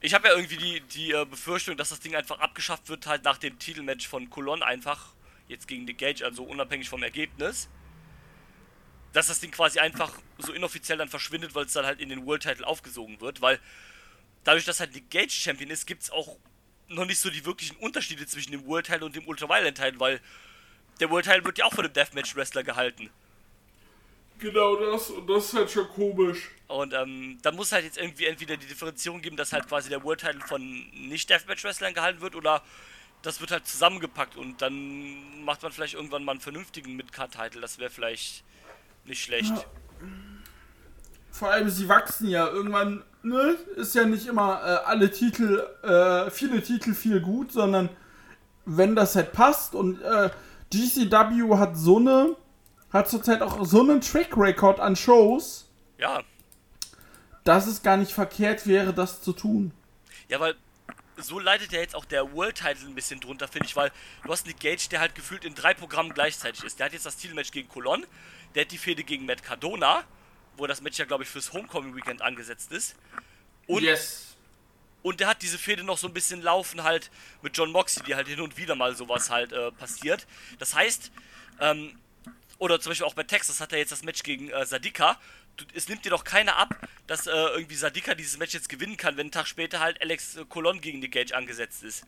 [0.00, 3.24] Ich habe ja irgendwie die, die äh, Befürchtung, dass das Ding einfach abgeschafft wird, halt
[3.24, 5.14] nach dem Titelmatch von Colon einfach,
[5.48, 7.68] jetzt gegen Nick Gage, also unabhängig vom Ergebnis.
[9.12, 12.26] Dass das Ding quasi einfach so inoffiziell dann verschwindet, weil es dann halt in den
[12.26, 13.58] World Title aufgesogen wird, weil
[14.44, 16.36] dadurch, dass halt Nick Gage Champion ist, gibt es auch
[16.88, 20.20] noch nicht so die wirklichen Unterschiede zwischen dem World Title und dem Ultraviolent Title, weil
[21.00, 23.10] der World Title wird ja auch von dem Deathmatch Wrestler gehalten.
[24.38, 25.10] Genau das.
[25.10, 26.50] Und das ist halt schon komisch.
[26.68, 30.02] Und ähm, da muss halt jetzt irgendwie entweder die Differenzierung geben, dass halt quasi der
[30.02, 30.60] World Title von
[30.92, 32.62] nicht Deathmatch Wrestlern gehalten wird oder
[33.22, 37.60] das wird halt zusammengepackt und dann macht man vielleicht irgendwann mal einen vernünftigen Midcard-Title.
[37.60, 38.44] Das wäre vielleicht
[39.04, 39.52] nicht schlecht.
[41.30, 43.56] Vor allem, sie wachsen ja irgendwann, ne?
[43.76, 47.88] Ist ja nicht immer äh, alle Titel, äh, viele Titel viel gut, sondern
[48.64, 50.30] wenn das halt passt und äh,
[50.70, 52.36] GCW hat so eine,
[52.96, 55.68] hat zurzeit auch so einen Track Record an Shows,
[55.98, 56.22] Ja,
[57.44, 59.72] dass es gar nicht verkehrt wäre, das zu tun.
[60.28, 60.54] ja, weil
[61.18, 63.90] so leidet ja jetzt auch der World Title ein bisschen drunter, finde ich, weil
[64.24, 66.78] du hast Nick Gage, der halt gefühlt in drei Programmen gleichzeitig ist.
[66.78, 68.04] Der hat jetzt das Titelmatch gegen Colon,
[68.54, 70.04] der hat die Fehde gegen Matt Cardona,
[70.58, 72.96] wo das Match ja, glaube ich, fürs Homecoming Weekend angesetzt ist.
[73.66, 74.34] Und yes.
[75.02, 78.14] Und der hat diese Fehde noch so ein bisschen laufen halt mit John Moxley, die
[78.16, 80.26] halt hin und wieder mal sowas halt äh, passiert.
[80.58, 81.12] Das heißt,
[81.60, 81.96] ähm,
[82.58, 85.18] oder zum Beispiel auch bei Texas hat er jetzt das Match gegen äh, Sadika.
[85.56, 86.74] Du, es nimmt dir doch keiner ab,
[87.06, 90.36] dass äh, irgendwie Sadika dieses Match jetzt gewinnen kann, wenn einen Tag später halt Alex
[90.36, 92.06] äh, Colon gegen die Gage angesetzt ist.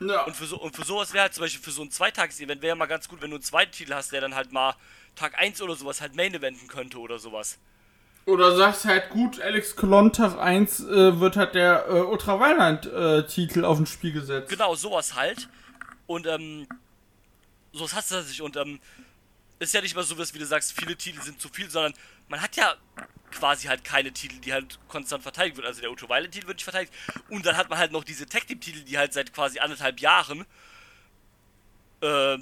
[0.00, 0.24] Ja.
[0.24, 2.70] Und für, so, und für sowas wäre halt zum Beispiel für so ein Zweitages-Event wäre
[2.70, 4.74] ja mal ganz gut, wenn du einen zweiten Titel hast, der dann halt mal
[5.14, 7.58] Tag 1 oder sowas halt Main Eventen könnte oder sowas.
[8.24, 13.78] Oder sagst halt, gut, Alex Colon Tag 1 äh, wird halt der äh, Ultraviolent-Titel auf
[13.78, 14.48] ein Spiel gesetzt.
[14.48, 15.48] Genau, sowas halt.
[16.06, 16.66] Und, ähm,
[17.72, 18.80] sowas hast du sich und, ähm,
[19.60, 21.94] ist ja nicht mal so, dass, wie du sagst, viele Titel sind zu viel, sondern
[22.28, 22.74] man hat ja
[23.30, 25.66] quasi halt keine Titel, die halt konstant verteidigt wird.
[25.66, 26.92] Also der Ultraviolet-Titel wird nicht verteidigt.
[27.28, 30.46] Und dann hat man halt noch diese Tag Team-Titel, die halt seit quasi anderthalb Jahren
[32.00, 32.38] äh,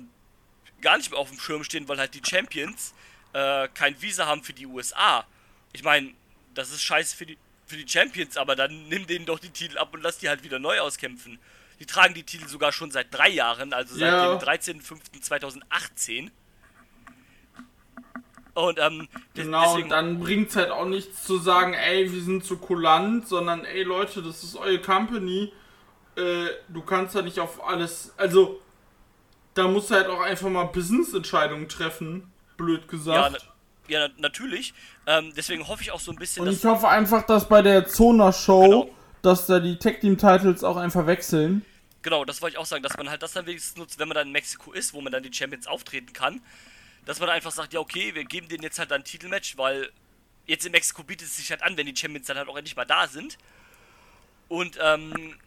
[0.80, 2.94] gar nicht mehr auf dem Schirm stehen, weil halt die Champions
[3.32, 5.26] äh, kein Visa haben für die USA.
[5.72, 6.14] Ich meine,
[6.54, 9.76] das ist scheiße für die, für die Champions, aber dann nimm denen doch die Titel
[9.76, 11.38] ab und lass die halt wieder neu auskämpfen.
[11.80, 14.36] Die tragen die Titel sogar schon seit drei Jahren, also seit Ja.
[14.36, 16.30] dem 13.05.2018.
[18.58, 22.44] Und ähm, Genau, deswegen, und dann bringt's halt auch nichts zu sagen, ey, wir sind
[22.44, 25.52] zu kulant, sondern ey Leute, das ist eure Company.
[26.16, 28.12] Äh, du kannst da nicht auf alles.
[28.16, 28.60] Also,
[29.54, 33.46] da musst du halt auch einfach mal Business-Entscheidungen treffen, blöd ja, gesagt.
[33.88, 34.74] na, ja, na- natürlich.
[35.06, 37.86] Ähm, deswegen hoffe ich auch so ein bisschen, und ich hoffe einfach, dass bei der
[37.86, 38.90] Zona-Show, Genau.
[39.22, 41.64] dass da die Tag-Team-Titles auch einfach wechseln.
[42.02, 44.16] Genau, das wollte ich auch sagen, dass man halt das dann wenigstens nutzt, wenn man
[44.16, 46.40] dann in Mexiko ist, wo man dann die Champions auftreten kann.
[47.04, 49.90] Dass man einfach sagt, ja okay, wir geben denen jetzt halt ein Titelmatch, weil
[50.46, 52.76] jetzt in Mexiko bietet es sich halt an, wenn die Champions dann halt auch endlich
[52.76, 53.38] mal da sind.
[54.48, 55.38] Und ähm,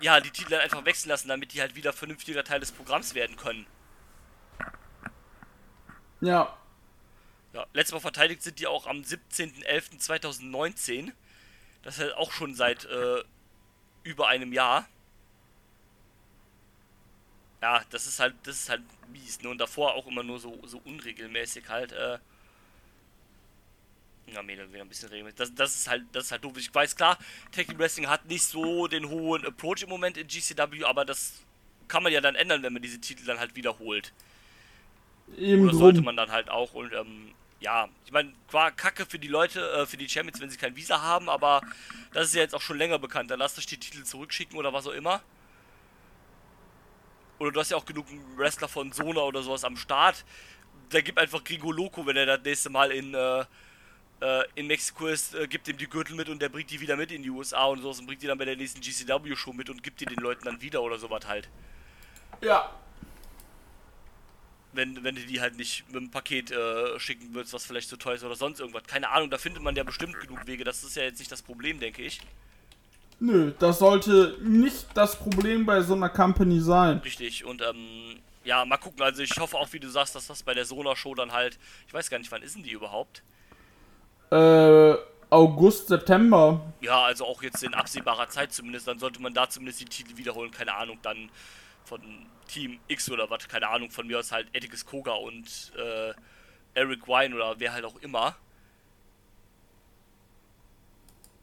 [0.00, 3.14] ja, die Titel dann einfach wechseln lassen, damit die halt wieder vernünftiger Teil des Programms
[3.14, 3.66] werden können.
[6.20, 6.56] Ja.
[7.52, 11.12] Ja, letztes Mal verteidigt sind die auch am 17.11.2019.
[11.82, 13.24] Das ist halt auch schon seit äh,
[14.02, 14.86] über einem Jahr.
[17.62, 18.82] Ja, das ist halt, das ist halt
[19.12, 19.50] mies, ne?
[19.50, 22.18] Und davor auch immer nur so, so unregelmäßig halt, äh.
[24.26, 25.38] Ja, mir wieder ein bisschen regelmäßig.
[25.38, 26.56] Das, das ist halt, das ist halt doof.
[26.56, 27.18] Ich weiß klar,
[27.52, 31.42] Tag Team Wrestling hat nicht so den hohen Approach im Moment in GCW, aber das
[31.88, 34.12] kann man ja dann ändern, wenn man diese Titel dann halt wiederholt.
[35.36, 39.18] Eben Oder sollte man dann halt auch und ähm, ja, ich meine, war kacke für
[39.18, 41.62] die Leute, äh, für die Champions, wenn sie kein Visa haben, aber
[42.12, 43.30] das ist ja jetzt auch schon länger bekannt.
[43.30, 45.22] Dann lasst euch die Titel zurückschicken oder was auch immer.
[47.40, 50.24] Oder du hast ja auch genug Wrestler von Sona oder sowas am Start.
[50.92, 53.44] Der gibt einfach Gringo Loco, wenn er das nächste Mal in, äh,
[54.20, 56.96] äh, in Mexiko ist, äh, gibt ihm die Gürtel mit und der bringt die wieder
[56.96, 59.70] mit in die USA und sowas und bringt die dann bei der nächsten GCW-Show mit
[59.70, 61.48] und gibt die den Leuten dann wieder oder sowas halt.
[62.42, 62.70] Ja.
[64.72, 67.96] wenn, wenn du die halt nicht mit einem Paket äh, schicken würdest, was vielleicht zu
[67.96, 68.84] teuer ist oder sonst irgendwas.
[68.84, 70.64] Keine Ahnung, da findet man ja bestimmt genug Wege.
[70.64, 72.20] Das ist ja jetzt nicht das Problem, denke ich.
[73.20, 76.98] Nö, das sollte nicht das Problem bei so einer Company sein.
[76.98, 77.44] Richtig.
[77.44, 79.02] Und ähm, ja, mal gucken.
[79.02, 81.58] Also ich hoffe auch, wie du sagst, dass das bei der Sona-Show dann halt.
[81.86, 83.22] Ich weiß gar nicht, wann ist denn die überhaupt?
[84.30, 84.94] Äh,
[85.28, 86.62] August, September.
[86.80, 88.88] Ja, also auch jetzt in absehbarer Zeit zumindest.
[88.88, 90.50] Dann sollte man da zumindest die Titel wiederholen.
[90.50, 91.28] Keine Ahnung, dann
[91.84, 92.00] von
[92.48, 93.46] Team X oder was.
[93.48, 96.14] Keine Ahnung, von mir aus halt Atticus Koga und äh,
[96.72, 98.34] Eric Wine oder wer halt auch immer.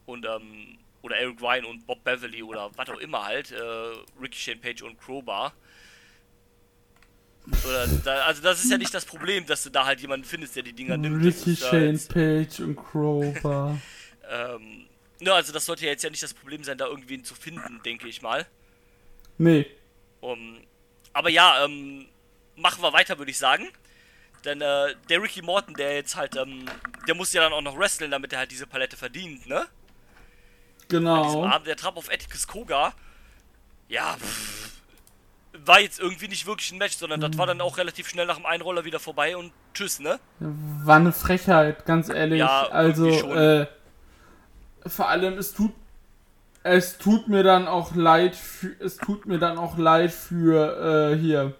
[0.06, 3.52] Und, ähm, oder Eric Wine und Bob Beverly oder was auch immer halt.
[3.52, 3.60] Äh,
[4.20, 5.52] Ricky Shane Page und Crowbar.
[7.66, 10.56] Oder da, also das ist ja nicht das Problem, dass du da halt jemanden findest,
[10.56, 11.24] der die Dinger nimmt.
[11.24, 13.78] Ricky Shane Page und Crowbar.
[14.30, 14.86] ähm,
[15.20, 17.80] ne, also das sollte ja jetzt ja nicht das Problem sein, da irgendwen zu finden,
[17.84, 18.46] denke ich mal.
[19.38, 19.66] nee.
[20.20, 20.58] Um,
[21.12, 22.06] aber ja, ähm,
[22.56, 23.68] machen wir weiter, würde ich sagen.
[24.44, 26.64] Denn äh, der Ricky Morton, der jetzt halt, ähm,
[27.06, 29.66] der muss ja dann auch noch wrestlen, damit er halt diese Palette verdient, ne?
[30.88, 31.44] Genau.
[31.44, 32.92] Abend, der Trab auf Atticus Koga.
[33.88, 34.78] Ja, pff,
[35.64, 38.36] war jetzt irgendwie nicht wirklich ein Match, sondern das war dann auch relativ schnell nach
[38.36, 40.18] dem Einroller wieder vorbei und tschüss, ne?
[40.40, 42.40] War eine Frechheit, ganz ehrlich.
[42.40, 43.66] Ja, also, äh,
[44.86, 45.72] vor allem, es tut,
[46.62, 51.18] es tut mir dann auch leid, für, es tut mir dann auch leid für, äh,
[51.18, 51.54] hier,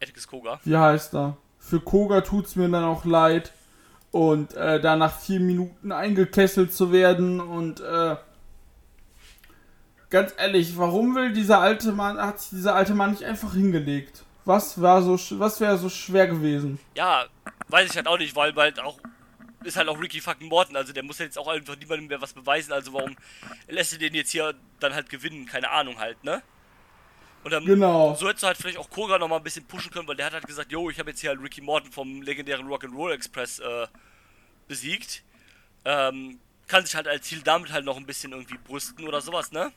[0.00, 0.60] Atticus Koga.
[0.64, 1.36] wie heißt er?
[1.58, 3.52] Für Koga tut's mir dann auch leid.
[4.14, 8.14] Und äh, da nach vier Minuten eingekesselt zu werden und äh,
[10.08, 14.22] ganz ehrlich, warum will dieser alte Mann, hat sich dieser alte Mann nicht einfach hingelegt?
[14.44, 16.78] Was war so, was wäre so schwer gewesen?
[16.94, 17.24] Ja,
[17.66, 19.00] weiß ich halt auch nicht, weil halt auch
[19.64, 22.34] ist halt auch Ricky fucking Morton, also der muss jetzt auch einfach niemandem mehr was
[22.34, 23.16] beweisen, also warum
[23.66, 25.46] lässt er den jetzt hier dann halt gewinnen?
[25.46, 26.40] Keine Ahnung halt, ne?
[27.44, 28.14] Und dann, Genau.
[28.14, 30.26] so hättest du halt vielleicht auch Koga noch mal ein bisschen pushen können, weil der
[30.26, 33.58] hat halt gesagt, yo, ich habe jetzt hier halt Ricky Morton vom legendären Rock'n'Roll Express
[33.58, 33.86] äh,
[34.66, 35.22] besiegt.
[35.84, 39.52] Ähm, kann sich halt als Ziel damit halt noch ein bisschen irgendwie brüsten oder sowas,
[39.52, 39.70] ne?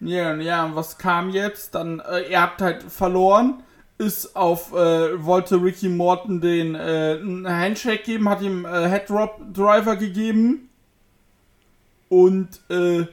[0.00, 1.74] Ja, ja, und was kam jetzt?
[1.74, 3.62] Dann, äh, er hat halt verloren,
[3.98, 9.40] ist auf, äh, wollte Ricky Morton den äh, Handshake geben, hat ihm äh, Head Drop
[9.52, 10.68] Driver gegeben
[12.08, 13.06] und äh,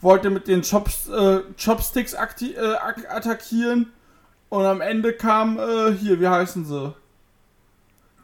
[0.00, 2.76] wollte mit den Chops, äh, Chopsticks äh,
[3.08, 3.92] attackieren
[4.48, 6.94] und am Ende kam, äh, hier, wie heißen sie?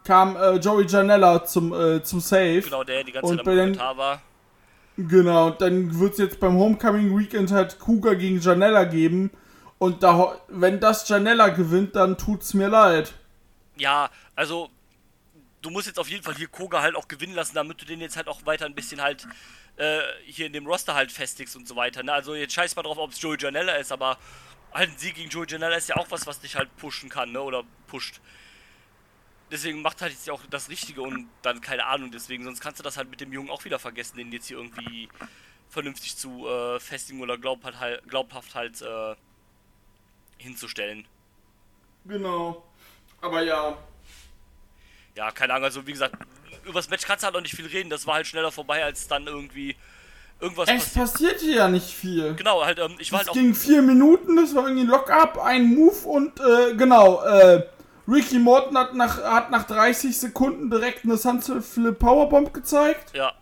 [0.05, 2.62] Kam äh, Joey Janella zum, äh, zum Save.
[2.62, 4.22] Genau, der die ganze Und Zeit am Kommentar war.
[4.97, 9.31] Genau, dann wird es jetzt beim Homecoming Weekend halt Kuga gegen Janella geben.
[9.79, 13.12] Und da, wenn das Janella gewinnt, dann tut's mir leid.
[13.77, 14.70] Ja, also
[15.66, 18.00] du musst jetzt auf jeden Fall hier Koga halt auch gewinnen lassen, damit du den
[18.00, 19.26] jetzt halt auch weiter ein bisschen halt
[19.76, 22.04] äh, hier in dem Roster halt festigst und so weiter.
[22.04, 22.12] Ne?
[22.12, 24.16] Also jetzt scheiß mal drauf, ob es Joey Janella ist, aber
[24.72, 27.32] halt ein Sieg gegen Joey Janella ist ja auch was, was dich halt pushen kann,
[27.32, 27.42] ne?
[27.42, 28.20] Oder pusht.
[29.50, 32.84] Deswegen macht halt jetzt auch das Richtige und dann keine Ahnung, deswegen, sonst kannst du
[32.84, 35.08] das halt mit dem Jungen auch wieder vergessen, den jetzt hier irgendwie
[35.68, 39.16] vernünftig zu äh, festigen oder glaubhaft halt, glaubhaft halt äh,
[40.38, 41.06] hinzustellen.
[42.04, 42.64] Genau.
[43.20, 43.76] Aber ja.
[45.16, 46.14] Ja, keine Ahnung, also wie gesagt,
[46.64, 48.84] über das Match kannst du halt auch nicht viel reden, das war halt schneller vorbei,
[48.84, 49.76] als dann irgendwie
[50.40, 50.94] irgendwas Es passiert.
[51.06, 52.34] passierte ja nicht viel.
[52.34, 53.34] Genau, halt, ähm, ich war Es halt auch.
[53.40, 57.66] ging vier Minuten, das war irgendwie ein Lock-up, ein Move und äh, genau, äh,
[58.08, 63.12] Ricky Morton hat nach, hat nach 30 Sekunden direkt eine Sunset Flip Powerbomb gezeigt.
[63.16, 63.32] Ja,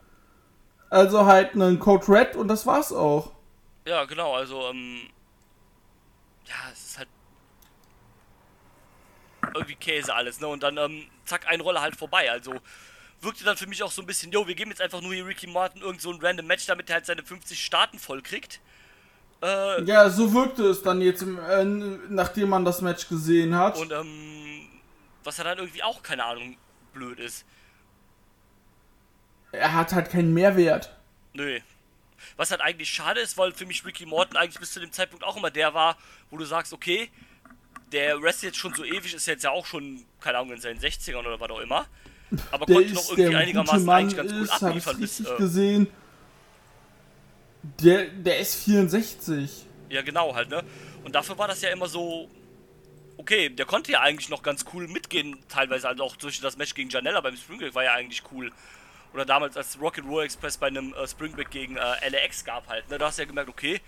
[0.91, 3.33] Also halt einen Code Red und das war's auch.
[3.87, 5.01] ja, genau, also, ähm.
[6.47, 6.84] Ja, es.
[9.55, 10.49] Irgendwie Käse alles, ne?
[10.49, 12.31] Und dann, ähm, zack, ein Roller halt vorbei.
[12.31, 12.55] Also,
[13.21, 15.27] wirkte dann für mich auch so ein bisschen, yo, wir geben jetzt einfach nur hier
[15.27, 18.61] Ricky Martin irgend so ein random Match, damit er halt seine 50 Starten voll kriegt.
[19.43, 21.65] Äh, Ja, so wirkte es dann jetzt, im, äh,
[22.09, 23.79] nachdem man das Match gesehen hat.
[23.79, 24.69] und, ähm.
[25.23, 26.59] Was ja dann irgendwie auch, keine Ahnung,
[26.93, 27.47] blöd ist.
[29.53, 30.95] er hat halt keinen Mehrwert.
[31.33, 31.61] Nö.
[32.37, 35.25] Was halt eigentlich schade ist, weil für mich Ricky Morton eigentlich bis zu dem Zeitpunkt
[35.25, 35.97] auch immer der war,
[36.31, 37.11] wo du sagst, okay,
[37.93, 40.81] der Rest jetzt schon so ewig ist jetzt ja auch schon, keine Ahnung, in seinen
[40.81, 41.87] 60ern oder was auch immer.
[42.51, 44.63] Aber Der konnte noch ist, irgendwie der gute einigermaßen Mann eigentlich ganz gut ist, ich
[44.63, 45.21] abliefern bis.
[45.21, 45.87] Äh, gesehen.
[47.83, 49.67] Der, der ist 64.
[49.89, 50.63] ja, genau halt, ne?
[51.05, 52.29] Und dafür war das ja immer so.
[53.17, 56.75] Okay, der konnte ja eigentlich noch ganz cool mitgehen, teilweise also auch durch das Match
[56.75, 58.51] gegen Janella beim Spring Break war ja eigentlich cool.
[59.13, 62.67] Oder damals als Rocket Roll Express bei einem äh, Spring Break gegen äh, LAX gab
[62.67, 62.99] halt, ne?
[62.99, 63.81] Da hast du ja gemerkt, okay,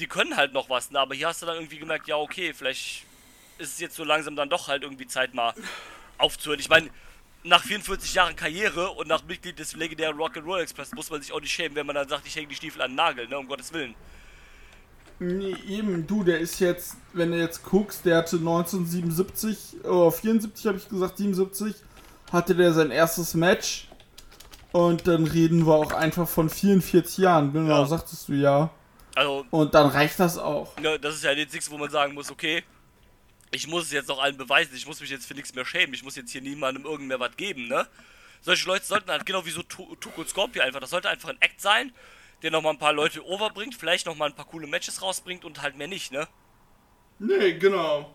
[0.00, 0.98] die können halt noch was, ne?
[0.98, 3.04] Aber hier hast du dann irgendwie gemerkt, ja, okay, vielleicht
[3.58, 5.52] ist es jetzt so langsam dann doch halt irgendwie Zeit mal
[6.18, 6.58] aufzuhören.
[6.58, 6.90] Ich meine,
[7.44, 11.32] nach 44 Jahren Karriere und nach Mitglied des legendären Rocket Roll Express muss man sich
[11.32, 13.38] auch nicht schämen, wenn man dann sagt, ich hänge die Stiefel an den Nagel, ne?
[13.38, 13.94] Um Gottes Willen.
[15.18, 20.66] Nee, eben, du, der ist jetzt, wenn du jetzt guckst, der hatte 1977, oh, 74
[20.66, 21.74] habe ich gesagt, 77,
[22.32, 23.88] hatte der sein erstes Match.
[24.72, 27.86] Und dann reden wir auch einfach von 44 Jahren, genau, Ja.
[27.86, 28.70] sagtest du ja.
[29.14, 30.76] Also, Und dann reicht das auch.
[30.78, 32.62] ne, das ist ja jetzt nichts, wo man sagen muss, okay,
[33.50, 35.92] ich muss es jetzt noch allen beweisen, ich muss mich jetzt für nichts mehr schämen,
[35.94, 37.86] ich muss jetzt hier niemandem irgend mehr was geben, ne?
[38.42, 41.28] Solche Leute sollten halt genau wie so Tu- Tuco und Scorpio einfach, das sollte einfach
[41.28, 41.92] ein Act sein,
[42.42, 45.76] der nochmal ein paar Leute overbringt, vielleicht nochmal ein paar coole Matches rausbringt und halt
[45.76, 46.26] mehr nicht, ne?
[47.18, 48.14] Nee, genau.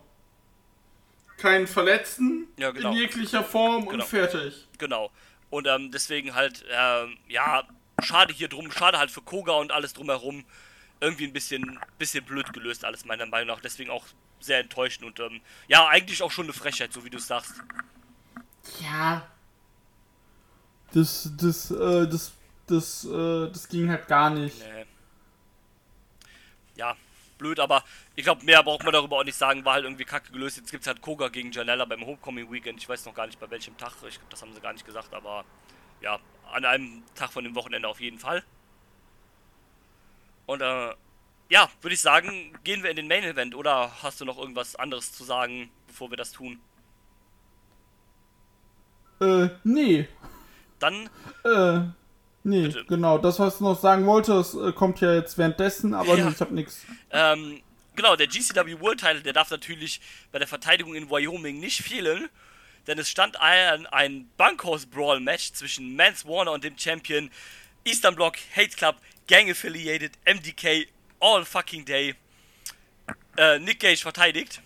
[1.36, 2.90] Keinen Verletzten Ja, genau.
[2.90, 4.02] in jeglicher Form Genau.
[4.02, 4.66] und fertig.
[4.78, 5.10] Genau.
[5.50, 7.62] Und ähm, deswegen halt, ähm, ja,
[8.02, 10.44] schade hier drum, schade halt für Koga und alles drumherum.
[11.00, 13.60] Irgendwie ein bisschen, bisschen blöd gelöst, alles meiner Meinung nach.
[13.60, 14.06] Deswegen auch
[14.40, 17.54] sehr enttäuschend und ähm, ja, eigentlich auch schon eine Frechheit, so wie du es sagst.
[18.80, 19.26] Ja.
[20.92, 22.32] Das, das, äh, das,
[22.66, 24.58] das, äh, das ging halt gar nicht.
[24.58, 24.86] Nee.
[26.76, 26.96] Ja,
[27.38, 27.84] blöd, aber
[28.14, 30.56] ich glaube, mehr braucht man darüber auch nicht sagen, war halt irgendwie kacke gelöst.
[30.56, 32.80] Jetzt gibt's halt Koga gegen Janella beim Homecoming Weekend.
[32.80, 34.86] Ich weiß noch gar nicht bei welchem Tag, ich glaube, das haben sie gar nicht
[34.86, 35.44] gesagt, aber
[36.00, 36.18] ja,
[36.52, 38.42] an einem Tag von dem Wochenende auf jeden Fall.
[40.46, 40.94] Und äh,
[41.48, 44.76] ja, würde ich sagen, gehen wir in den Main Event oder hast du noch irgendwas
[44.76, 46.58] anderes zu sagen, bevor wir das tun?
[49.20, 50.08] Äh, nee.
[50.78, 51.08] Dann,
[51.44, 51.80] Äh,
[52.44, 52.84] nee, Bitte.
[52.86, 53.18] genau.
[53.18, 56.28] Das, was du noch sagen wolltest, äh, kommt ja jetzt währenddessen, aber Ja.
[56.30, 56.82] ich hab nix.
[57.10, 57.62] ähm,
[57.94, 60.00] genau, der GCW World Title, der darf natürlich
[60.32, 62.28] bei der Verteidigung in Wyoming nicht fehlen,
[62.86, 67.30] denn es stand ein, ein Bunkhouse Brawl Match zwischen Mance Warner und dem Champion
[67.84, 70.86] Eastern Block Hate Club Gang Affiliated MDK
[71.20, 72.14] All Fucking Day.
[73.36, 74.62] Äh, Nick Gage verteidigt.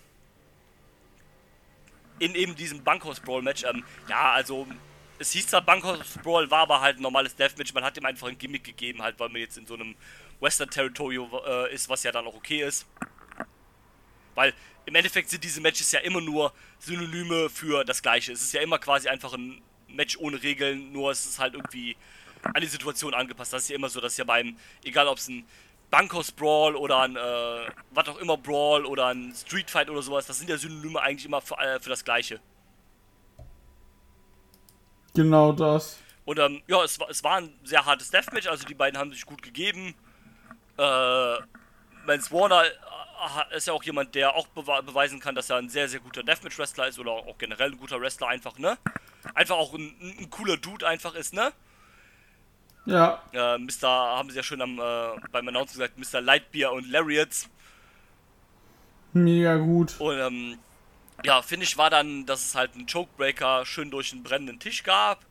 [2.19, 3.65] In eben diesem Bunkhouse Brawl Match.
[3.65, 4.67] Ähm, ja, also
[5.19, 7.73] es hieß zwar Bunkhouse Brawl, war aber halt ein normales Deathmatch.
[7.73, 9.95] Man hat ihm einfach ein Gimmick gegeben, halt, weil man jetzt in so einem
[10.41, 12.87] Western Territory äh, ist, was ja dann auch okay ist.
[14.35, 14.55] Weil
[14.87, 18.33] im Endeffekt sind diese Matches ja immer nur Synonyme für das Gleiche.
[18.33, 21.97] Es ist ja immer quasi einfach ein Match ohne Regeln, nur es ist halt irgendwie
[22.43, 23.53] an die Situation angepasst.
[23.53, 25.47] Das ist ja immer so, dass ja beim, egal ob es ein
[25.91, 30.27] Bankhaus Brawl oder ein, äh, was auch immer Brawl oder ein Street Fight oder sowas,
[30.27, 32.41] das sind ja Synonyme eigentlich immer für, äh, für das Gleiche.
[35.15, 35.99] Genau das.
[36.25, 39.13] Und ähm, ja, es war, es war ein sehr hartes Deathmatch, also die beiden haben
[39.13, 39.95] sich gut gegeben.
[40.79, 41.37] Äh,
[42.07, 45.69] Mans Warner äh, ist ja auch jemand, der auch bewe beweisen kann, dass er ein
[45.69, 48.79] sehr, sehr guter Deathmatch-Wrestler ist oder auch generell ein guter Wrestler einfach, ne?
[49.35, 51.53] Einfach auch ein, ein cooler Dude einfach ist, ne?
[52.87, 53.23] Ja.
[53.33, 53.89] Äh, Mr.
[53.89, 56.21] haben sie ja schon am, äh, beim Announce gesagt, Mr.
[56.21, 57.49] Lightbeer und Lariats.
[59.13, 60.01] Mega gut.
[60.01, 60.59] Und ähm,
[61.25, 65.25] ja, Finish war dann, dass es halt einen Chokebreaker schön durch einen brennenden Tisch gab.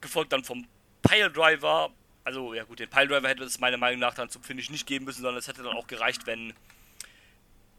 [0.00, 0.66] Gefolgt dann vom
[1.02, 1.90] Piledriver.
[2.24, 5.04] Also, ja gut, den Piledriver hätte es meiner Meinung nach dann zum Finish nicht geben
[5.04, 6.54] müssen, sondern es hätte dann auch gereicht, wenn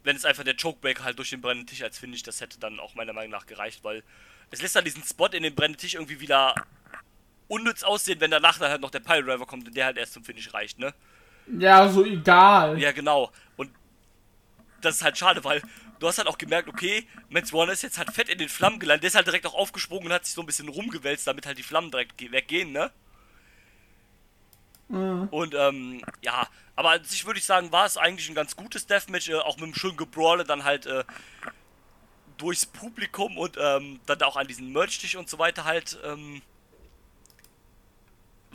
[0.06, 2.80] wenn es einfach der Chokebreaker halt durch den brennenden Tisch als Finish, das hätte dann
[2.80, 4.04] auch meiner Meinung nach gereicht, weil
[4.52, 6.54] es lässt dann diesen Spot in den brennenden Tisch irgendwie wieder
[7.48, 10.24] unnütz aussehen, wenn danach dann halt noch der Piledriver kommt und der halt erst zum
[10.24, 10.94] Finish reicht, ne?
[11.48, 12.80] Ja, so egal.
[12.80, 13.32] Ja, genau.
[13.56, 13.72] Und
[14.82, 15.62] das ist halt schade, weil
[16.00, 18.80] du hast halt auch gemerkt, okay, Mans Warner ist jetzt halt fett in den Flammen
[18.80, 19.04] gelandet.
[19.04, 21.58] Der ist halt direkt auch aufgesprungen und hat sich so ein bisschen rumgewälzt, damit halt
[21.58, 22.92] die Flammen direkt ge- weggehen, ne?
[25.30, 28.86] Und, ähm, ja, aber an sich würde ich sagen, war es eigentlich ein ganz gutes
[28.88, 31.04] Deathmatch, äh, auch mit einem schönen Gebrawle dann halt, äh,
[32.38, 36.42] durchs Publikum und, ähm, dann auch an diesen Merch-Tisch und so weiter halt, ähm,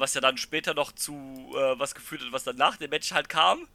[0.01, 1.13] was ja dann später noch zu,
[1.55, 3.69] äh, was geführt hat, was dann nach dem Match halt kam.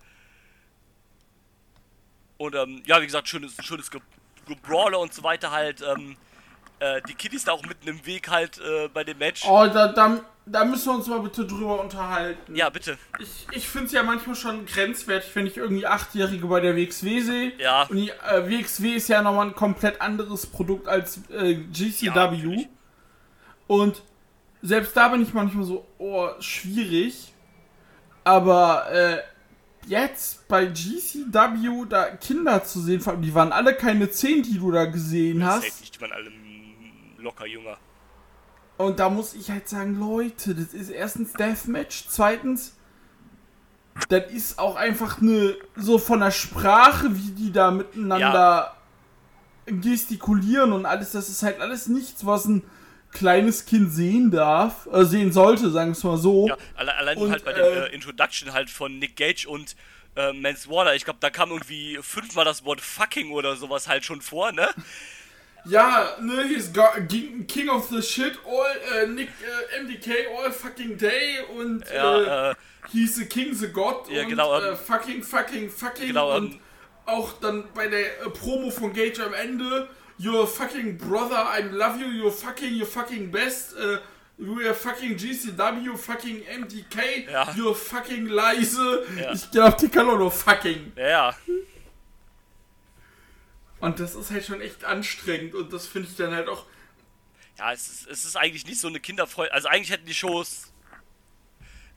[2.38, 4.02] Und ähm, ja, wie gesagt, schönes, schönes Ge
[4.48, 5.82] Gebrawler und so weiter halt.
[5.82, 6.18] Ähm,
[6.80, 9.44] äh, die Kiddies da auch mitten im Weg halt äh, bei dem Match.
[9.48, 12.56] Oh, da, da, da müssen wir uns mal bitte drüber unterhalten.
[12.56, 12.98] Ja, bitte.
[13.18, 17.22] Ich, ich finde es ja manchmal schon grenzwertig, wenn ich irgendwie Achtjährige bei der WXW
[17.22, 17.54] sehe.
[17.60, 17.84] Ja.
[17.84, 22.56] Und die äh, WXW ist ja nochmal ein komplett anderes Produkt als äh, GCW.
[22.56, 22.68] Ja,
[23.68, 24.04] und
[24.66, 27.34] selbst da bin ich manchmal so, oh, schwierig.
[28.24, 29.18] Aber äh,
[29.88, 34.58] jetzt bei GCW da Kinder zu sehen, vor allem, die waren alle keine 10, die
[34.58, 35.82] du da gesehen Das hast.
[35.82, 36.32] nicht, die waren alle
[37.20, 37.78] locker jünger.
[38.78, 42.76] Und da muss ich halt sagen, Leute, das ist erstens Deathmatch, zweitens,
[44.10, 48.76] das ist auch einfach eine, so von der Sprache, wie die da miteinander
[49.66, 52.64] gestikulieren und alles, das ist halt alles nichts, was ein
[53.16, 56.48] kleines Kind sehen darf, äh, sehen sollte, sagen wir es mal so.
[56.48, 59.76] Ja, alle, allein Und, halt bei äh, dem äh, Introduction halt von Nick Gage und
[60.16, 60.96] äh, Mans Waller.
[60.96, 64.70] Ich glaube, da kam irgendwie fünfmal das Wort fucking oder sowas halt schon vor, ne?
[65.68, 70.96] Ja, ne, he's got, King of the Shit, all, äh, Nick, äh, MDK, all fucking
[70.96, 72.56] day und, äh, Ja, äh,
[72.92, 76.54] he's the King, the God Ja, und genau, äh, ähm, fucking, fucking, fucking genau, und
[76.54, 76.60] ähm,
[77.08, 82.00] auch dann bei der äh, Promo von Gage am Ende, you're fucking brother, I love
[82.00, 83.98] you, you're fucking, you're fucking best, äh,
[84.38, 87.44] you're fucking GCW, fucking MDK, Ja.
[87.56, 89.06] you're fucking leise.
[89.20, 89.32] Ja.
[89.34, 90.94] Ich glaube, die kann auch nur fucking.
[90.96, 91.36] ja, ja.
[93.80, 96.66] Und das ist halt schon echt anstrengend und das finde ich dann halt auch
[97.58, 99.52] Ja, es ist, es ist eigentlich nicht so eine Kinderfreude.
[99.54, 100.72] Also eigentlich hätten die Shows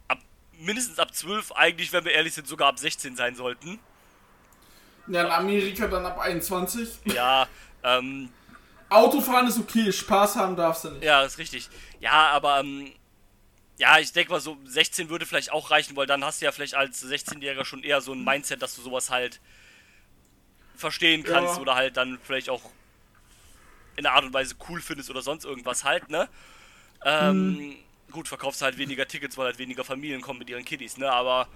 [0.09, 0.19] ab
[0.59, 3.79] mindestens ab 12, eigentlich, wenn wir ehrlich sind, sogar ab 16 sein sollten.
[5.09, 6.89] Ja, in Amerika dann ab 21.
[7.07, 7.47] Ja,
[7.83, 8.29] ähm,
[8.91, 11.05] Autofahren ist okay, Spaß haben darfst du nicht.
[11.05, 11.69] ja, ist richtig.
[12.01, 12.91] Ja, aber ähm,
[13.77, 16.53] ja, ich denke mal so 16 würde vielleicht auch reichen, weil dann hast du ja
[16.53, 19.41] vielleicht als 16-Jähriger schon eher so ein Mindset, dass du sowas halt
[20.75, 21.61] verstehen kannst Ja.
[21.61, 22.63] oder halt dann vielleicht auch
[23.97, 26.29] in einer Art und Weise cool findest oder sonst irgendwas halt, ne?
[27.05, 27.77] Ähm,
[28.11, 31.11] gut, verkaufst halt weniger Tickets, weil halt weniger Familien kommen mit ihren Kiddies, ne?
[31.13, 31.49] Aber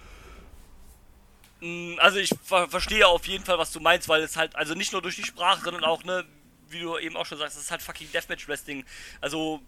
[1.98, 4.92] also ich ver verstehe auf jeden Fall, was du meinst, weil es halt, also nicht
[4.92, 6.24] nur durch die Sprache, sondern auch, ne,
[6.70, 8.84] wie du eben auch schon sagst, es ist halt fucking Deathmatch Wrestling.
[9.20, 9.60] Also,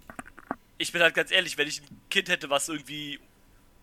[0.78, 3.20] ich bin halt ganz ehrlich, wenn ich ein Kind hätte, was irgendwie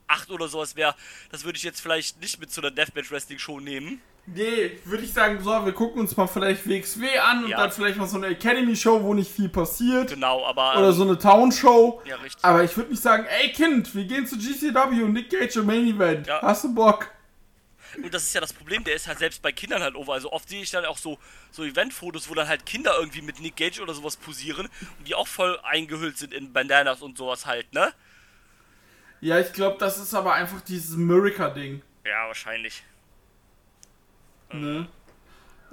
[0.08, 0.96] acht oder sowas wäre,
[1.32, 4.02] das würde ich jetzt vielleicht nicht mit zu einer Deathmatch Wrestling Show nehmen.
[4.28, 7.58] Nee, würde ich sagen, so, wir gucken uns mal vielleicht WXW an und Ja.
[7.58, 10.10] dann vielleicht mal so eine Academy-Show, wo nicht viel passiert.
[10.10, 10.78] Genau, aber.
[10.78, 12.02] Oder ähm, so eine Town-Show.
[12.06, 12.44] Ja, richtig.
[12.44, 15.66] Aber ich würde nicht sagen, ey Kind, wir gehen zu GCW und Nick Gage im
[15.66, 16.28] Main Event.
[16.28, 16.42] Ja.
[16.42, 17.10] Hast du Bock?
[17.98, 20.14] Und das ist ja das Problem, der ist halt selbst bei Kindern halt over.
[20.14, 21.18] Also oft sehe ich dann auch so,
[21.52, 24.70] so Eventfotos, wo dann halt Kinder irgendwie mit Nick Gage oder sowas posieren
[25.00, 27.94] und die auch voll eingehüllt sind in Bandanas und sowas halt, ne?
[29.20, 31.82] Ja, ich glaube, das ist aber einfach dieses Miracle-Ding.
[32.06, 32.84] Ja, wahrscheinlich.
[34.52, 34.88] Ne?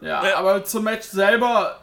[0.01, 0.37] Ja, Ja.
[0.37, 1.81] aber zum Match selber,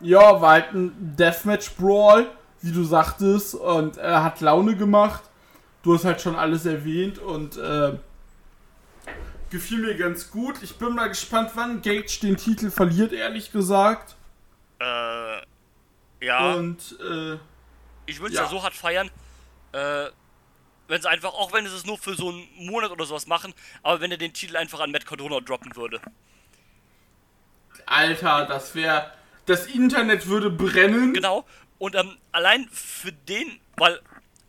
[0.00, 2.30] ja, war halt ein Deathmatch-Brawl,
[2.62, 5.22] wie du sagtest, und er hat Laune gemacht.
[5.82, 7.98] Du hast halt schon alles erwähnt und äh,
[9.54, 10.62] gefiel mir ganz gut.
[10.62, 14.16] Ich bin mal gespannt, wann Gage den Titel verliert, ehrlich gesagt.
[14.80, 15.36] Äh,
[16.20, 16.54] ja.
[16.54, 17.38] Und äh,
[18.06, 18.42] ich würde es ja.
[18.42, 18.48] ja.
[18.48, 19.10] so hart feiern.
[19.72, 20.06] Äh,
[20.88, 23.54] Wenn sie einfach, auch wenn sie es nur für so einen Monat oder sowas machen,
[23.84, 26.00] aber wenn er den Titel einfach an Matt Cardona droppen würde.
[27.86, 29.12] Alter, das wäre.
[29.46, 31.12] Das Internet würde brennen.
[31.14, 31.46] Genau.
[31.78, 34.00] Und ähm, allein für den, weil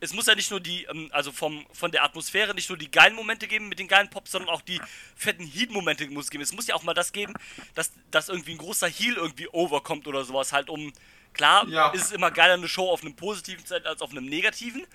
[0.06, 2.90] es muss ja nicht nur die, ähm, also vom, von der Atmosphäre nicht nur die
[2.90, 4.80] geilen Momente geben mit den geilen Pops, sondern auch die
[5.16, 6.44] fetten Heat-Momente muss es geben.
[6.44, 7.34] Es muss ja auch mal das geben,
[7.74, 10.94] dass, dass irgendwie ein großer Heal irgendwie overkommt oder sowas halt um.
[11.34, 11.90] Klar, Ja.
[11.92, 14.88] ist es immer geiler eine Show auf einem positiven Zeit als auf einem negativen.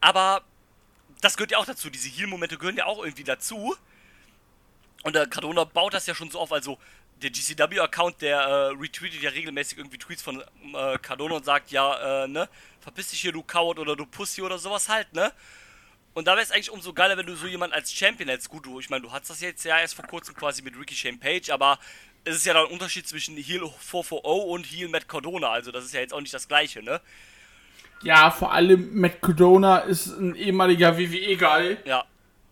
[0.00, 0.42] Aber
[1.22, 1.88] das gehört ja auch dazu.
[1.88, 3.74] Diese Heal-Momente gehören ja auch irgendwie dazu.
[5.04, 6.52] Und der Cardona baut das ja schon so auf.
[6.52, 6.78] Also
[7.24, 10.40] der GCW-Account, der äh, retweetet ja regelmäßig irgendwie Tweets von
[10.74, 12.48] äh, Cardona und sagt, ja, äh, ne,
[12.80, 15.32] verpiss dich hier, du Coward oder du Pussy oder sowas halt, ne?
[16.14, 18.48] Und da wäre es eigentlich umso geiler, wenn du so jemanden als Champion hättest.
[18.48, 20.94] Gut, du, ich meine, du hattest das jetzt ja erst vor kurzem quasi mit Ricky
[20.94, 21.78] Shane Page, aber
[22.24, 25.50] es ist ja da ein Unterschied zwischen Heel 440 und Heel Matt Cardona.
[25.50, 27.00] Also das ist ja jetzt auch nicht das gleiche, ne?
[28.02, 31.78] Ja, vor allem Matt Cardona ist ein ehemaliger WWE-Guy.
[31.84, 32.04] Ja,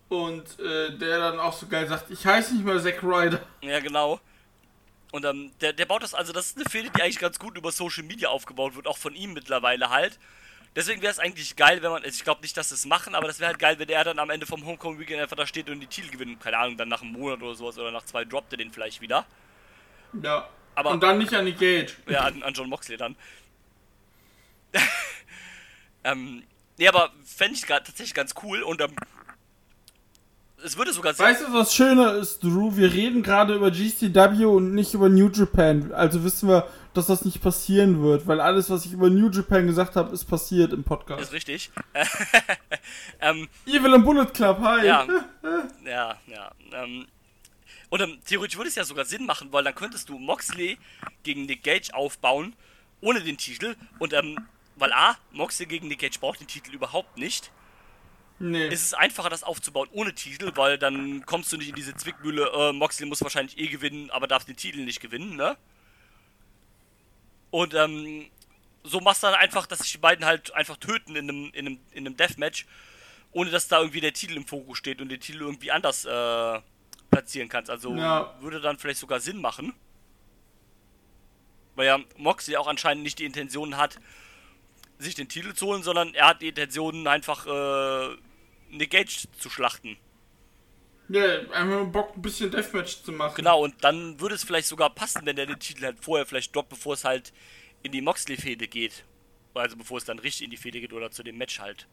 [0.09, 3.41] Und äh, der dann auch so geil sagt, ich heiße nicht mehr Zack Ryder.
[3.63, 4.21] Ja, genau.
[5.13, 7.57] Und ähm, der, der baut das, also das ist eine Fehde, die eigentlich ganz gut
[7.57, 10.19] über Social Media aufgebaut wird, auch von ihm mittlerweile halt.
[10.75, 13.15] Deswegen wäre es eigentlich geil, wenn man, also ich glaube nicht, dass sie es machen,
[13.15, 15.47] aber das wäre halt geil, wenn er dann am Ende vom Homecoming Weekend einfach da
[15.47, 16.41] steht und die Titel gewinnt.
[16.41, 19.03] Keine Ahnung, dann nach einem Monat oder sowas oder nach zwei droppt er den vielleicht
[19.03, 19.27] wieder.
[20.23, 20.49] Ja.
[20.75, 21.93] Aber- Und dann nicht an die Gage.
[22.09, 23.15] Ja, an, an John Moxley dann.
[26.05, 26.43] ähm,
[26.79, 28.97] nee, aber fände ich tatsächlich ganz cool und ähm,
[30.65, 31.27] es würde sogar sehr.
[31.27, 32.77] Weißt du, was Schöne ist, Drew?
[32.77, 35.93] Wir reden gerade über GCW und nicht über New Japan.
[35.93, 39.67] Also wissen wir, dass das nicht passieren wird, weil alles, was ich über New Japan
[39.67, 41.23] gesagt habe, ist passiert im Podcast.
[41.23, 41.71] Ist richtig.
[43.21, 44.87] ähm, Evil und Bullet Club, hi.
[44.87, 45.07] Ja.
[45.85, 46.51] ja, ja.
[46.73, 47.07] Ähm,
[47.91, 50.79] und ähm, theoretisch würde es ja sogar Sinn machen, weil dann könntest du Moxley
[51.23, 52.55] gegen Nick Gage aufbauen,
[53.01, 53.77] ohne den Titel.
[53.99, 54.39] Und ähm,
[54.77, 57.51] weil A, Moxley gegen Nick Gage braucht den Titel überhaupt nicht.
[58.43, 58.67] Nee.
[58.67, 62.51] Es ist einfacher, das aufzubauen ohne Titel, weil dann kommst du nicht in diese Zwickmühle,
[62.53, 65.57] äh, Moxley muss wahrscheinlich eh gewinnen, aber darf den Titel nicht gewinnen, ne?
[67.53, 68.27] Und ähm,
[68.83, 71.67] so machst du dann einfach, dass sich die beiden halt einfach töten in einem, in
[71.67, 72.67] einem, in einem Deathmatch,
[73.31, 76.61] ohne dass da irgendwie der Titel im Fokus steht und den Titel irgendwie anders äh,
[77.13, 77.71] platzieren kannst.
[77.71, 78.35] Also Ja.
[78.41, 79.73] würde dann vielleicht sogar Sinn machen.
[81.77, 84.01] Weil ja Moxley auch anscheinend nicht die Intention hat,
[84.99, 88.17] sich den Titel zu holen, sondern er hat die Intention, einfach äh,
[88.73, 89.97] Nick Gage zu schlachten.
[91.09, 93.35] Ja, einfach Bock, ein bisschen Deathmatch zu machen.
[93.37, 96.55] Genau, und dann würde es vielleicht sogar passen, wenn er den Titel halt vorher vielleicht
[96.57, 97.33] droppt, bevor es halt
[97.83, 99.05] in die Moxley-Fehde geht.
[99.55, 101.87] Also bevor es dann richtig in die Fehde geht oder zu dem Match halt.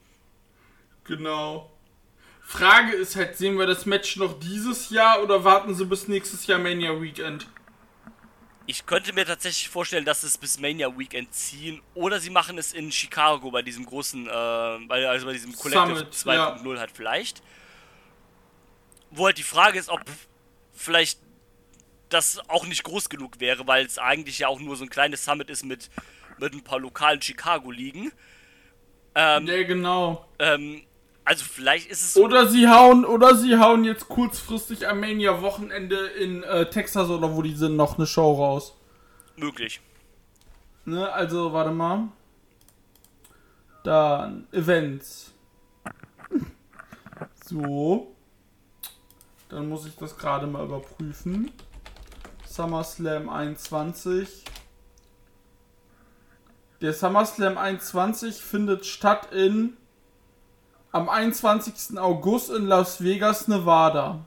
[1.03, 1.69] Genau.
[2.41, 6.47] Frage ist halt, sehen wir das Match noch dieses Jahr oder warten sie bis nächstes
[6.47, 7.47] Jahr Mania Weekend?
[8.69, 12.71] Ich könnte mir tatsächlich vorstellen, dass es bis Mania Weekend ziehen oder sie machen es
[12.71, 17.41] in Chicago bei diesem großen, äh, also bei diesem Collective Summit, 2.0 halt vielleicht.
[19.09, 20.01] Wo halt die Frage ist, ob
[20.71, 21.19] vielleicht
[22.09, 25.25] das auch nicht groß genug wäre, weil es eigentlich ja auch nur so ein kleines
[25.25, 25.89] Summit ist mit,
[26.37, 28.11] mit ein paar lokalen Chicago-Ligen.
[29.15, 30.27] Ähm, Ja, genau.
[30.37, 30.83] ähm,
[31.29, 35.95] also vielleicht ist es Oder sie hauen, oder sie hauen jetzt kurzfristig am Mania Wochenende
[36.07, 38.75] in äh, Texas oder wo die sind noch eine Show raus.
[39.37, 39.79] möglich.
[40.85, 42.07] Ne, also warte mal.
[43.83, 45.31] Dann Events.
[47.45, 48.15] So.
[49.49, 51.51] Dann muss ich das gerade mal überprüfen.
[52.47, 54.45] SummerSlam 21.
[56.81, 59.77] Der SummerSlam 21 findet statt in
[60.91, 61.97] am 21.
[61.99, 64.19] August in Las Vegas, Nevada.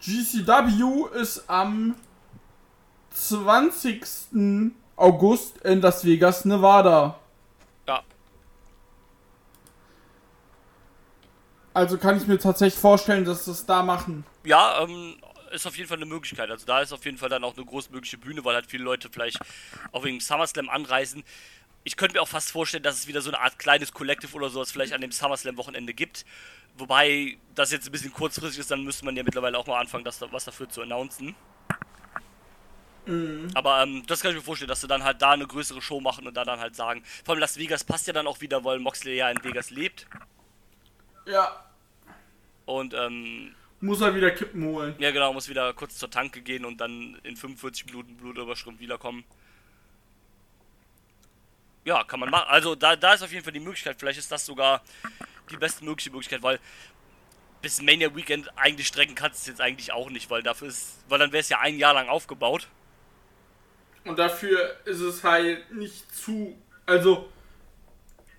[0.00, 1.94] GCW ist am
[3.10, 4.72] 20.
[4.96, 7.18] August in Las Vegas, Nevada.
[7.86, 8.02] Ja.
[11.74, 14.24] Also kann ich mir tatsächlich vorstellen, dass sie das da machen.
[14.44, 15.16] Ja, ähm,
[15.50, 16.50] ist auf jeden Fall eine Möglichkeit.
[16.50, 19.08] Also da ist auf jeden Fall dann auch eine großmögliche Bühne, weil halt viele Leute
[19.10, 19.38] vielleicht
[19.92, 21.24] auch wegen SummerSlam anreisen.
[21.84, 24.50] Ich könnte mir auch fast vorstellen, dass es wieder so eine Art kleines Collective oder
[24.50, 26.24] sowas vielleicht an dem SummerSlam-Wochenende gibt.
[26.76, 30.04] Wobei das jetzt ein bisschen kurzfristig ist, dann müsste man ja mittlerweile auch mal anfangen,
[30.04, 31.34] das, da- was dafür zu announcen.
[33.54, 36.00] Aber ähm, das kann ich mir vorstellen, dass sie dann halt da eine größere Show
[36.00, 37.02] machen und da dann halt sagen.
[37.24, 40.06] Vor allem Las Vegas passt ja dann auch wieder, weil Moxley ja in Vegas lebt.
[41.26, 41.64] Ja.
[42.66, 44.94] Und ähm, Muss er wieder Kippen holen.
[44.98, 49.24] Ja, genau, muss wieder kurz zur Tanke gehen und dann in 45 Minuten Blutüberschrift wiederkommen.
[51.84, 52.48] Ja, kann man machen.
[52.48, 53.96] Also da, da ist auf jeden Fall die Möglichkeit.
[53.98, 54.82] Vielleicht ist das sogar
[55.50, 56.60] die beste mögliche Möglichkeit, weil
[57.62, 61.04] bis Mania Weekend eigentlich strecken kannst du es jetzt eigentlich auch nicht, weil dafür ist,
[61.08, 62.68] weil dann wäre es ja ein Jahr lang aufgebaut.
[64.04, 66.56] Und dafür ist es halt nicht zu.
[66.86, 67.30] Also,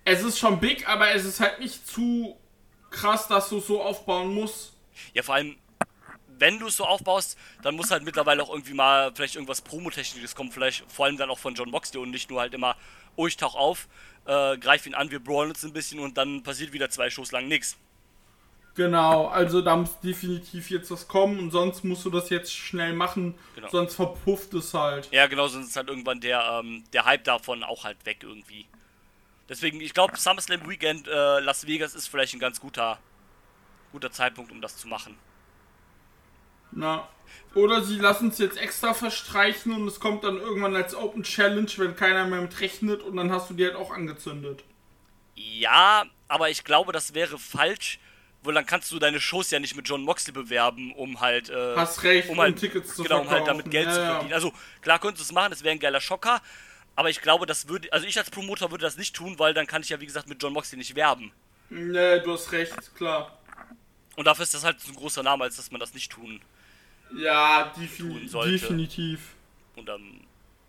[0.04, 2.36] es ist schon big, aber es ist halt nicht zu
[2.90, 4.72] krass, dass du es so aufbauen musst.
[5.14, 5.56] Ja, vor allem,
[6.42, 10.34] wenn du es so aufbaust, dann muss halt mittlerweile auch irgendwie mal vielleicht irgendwas Promotechnisches
[10.34, 12.74] kommen, vielleicht vor allem dann auch von John Moxley und nicht nur halt immer,
[13.14, 13.86] oh, ich tauch auf,
[14.26, 17.30] äh, greif ihn an, wir brawlen uns ein bisschen und dann passiert wieder zwei Shows
[17.30, 17.76] lang nichts.
[18.74, 22.92] Genau, also da muss definitiv jetzt was kommen und sonst musst du das jetzt schnell
[22.92, 23.68] machen, Genau.
[23.68, 25.08] sonst verpufft es halt.
[25.12, 28.66] Ja, genau, sonst ist halt irgendwann der, ähm, der Hype davon auch halt weg irgendwie.
[29.48, 32.98] Deswegen, ich glaube, SummerSlam Weekend äh, Las Vegas ist vielleicht ein ganz guter,
[33.92, 35.16] guter Zeitpunkt, um das zu machen.
[36.72, 37.08] Na.
[37.54, 41.70] Oder sie lassen es jetzt extra verstreichen und es kommt dann irgendwann als Open Challenge,
[41.76, 44.64] wenn keiner mehr mit rechnet und dann hast du die halt auch angezündet.
[45.34, 47.98] Ja, aber ich glaube, das wäre falsch,
[48.42, 51.54] weil dann kannst du deine Shows ja nicht mit John Moxley bewerben, um halt, äh,
[51.74, 54.06] Hast recht, um um halt, Tickets zu genau, um halt damit Geld Ja, zu ja.
[54.06, 54.32] verdienen.
[54.34, 54.52] Also
[54.82, 56.42] klar könntest du es machen, das wäre ein geiler Schocker,
[56.96, 59.66] aber ich glaube, das würde, also ich als Promoter würde das nicht tun, weil dann
[59.66, 61.32] kann ich ja wie gesagt mit John Moxley nicht werben.
[61.70, 63.36] Nee, du hast recht, klar.
[64.16, 66.40] Und dafür ist das halt so ein großer Name, als dass man das nicht tun.
[67.16, 69.20] Ja, defini definitiv.
[69.76, 70.20] Und ähm,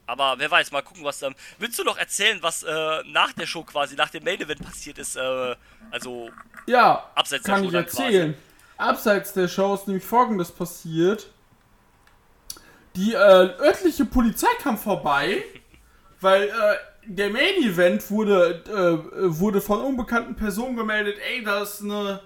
[0.06, 3.46] aber wer weiß, mal gucken, was ähm, willst du noch erzählen, was äh, nach der
[3.46, 5.56] Show quasi, nach dem Main Event passiert ist, äh,
[5.92, 6.30] also
[6.68, 8.38] Ja, Abseits der kann Show ich dann erzählen.
[8.78, 11.28] Abseits der Show ist nämlich folgendes passiert.
[12.96, 15.44] Die äh, örtliche Polizei kam vorbei,
[16.20, 16.52] weil äh,
[17.06, 22.22] der Main Event wurde, äh, wurde von unbekannten Personen gemeldet, ey, da ist eine,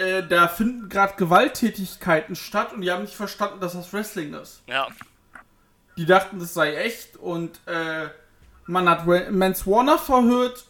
[0.00, 4.62] äh, da finden gerade Gewalttätigkeiten statt und die haben nicht verstanden, dass das Wrestling ist.
[4.66, 4.88] ja,
[5.96, 8.08] Die dachten, das sei echt und äh,
[8.66, 10.64] man hat Mance Warner verhört.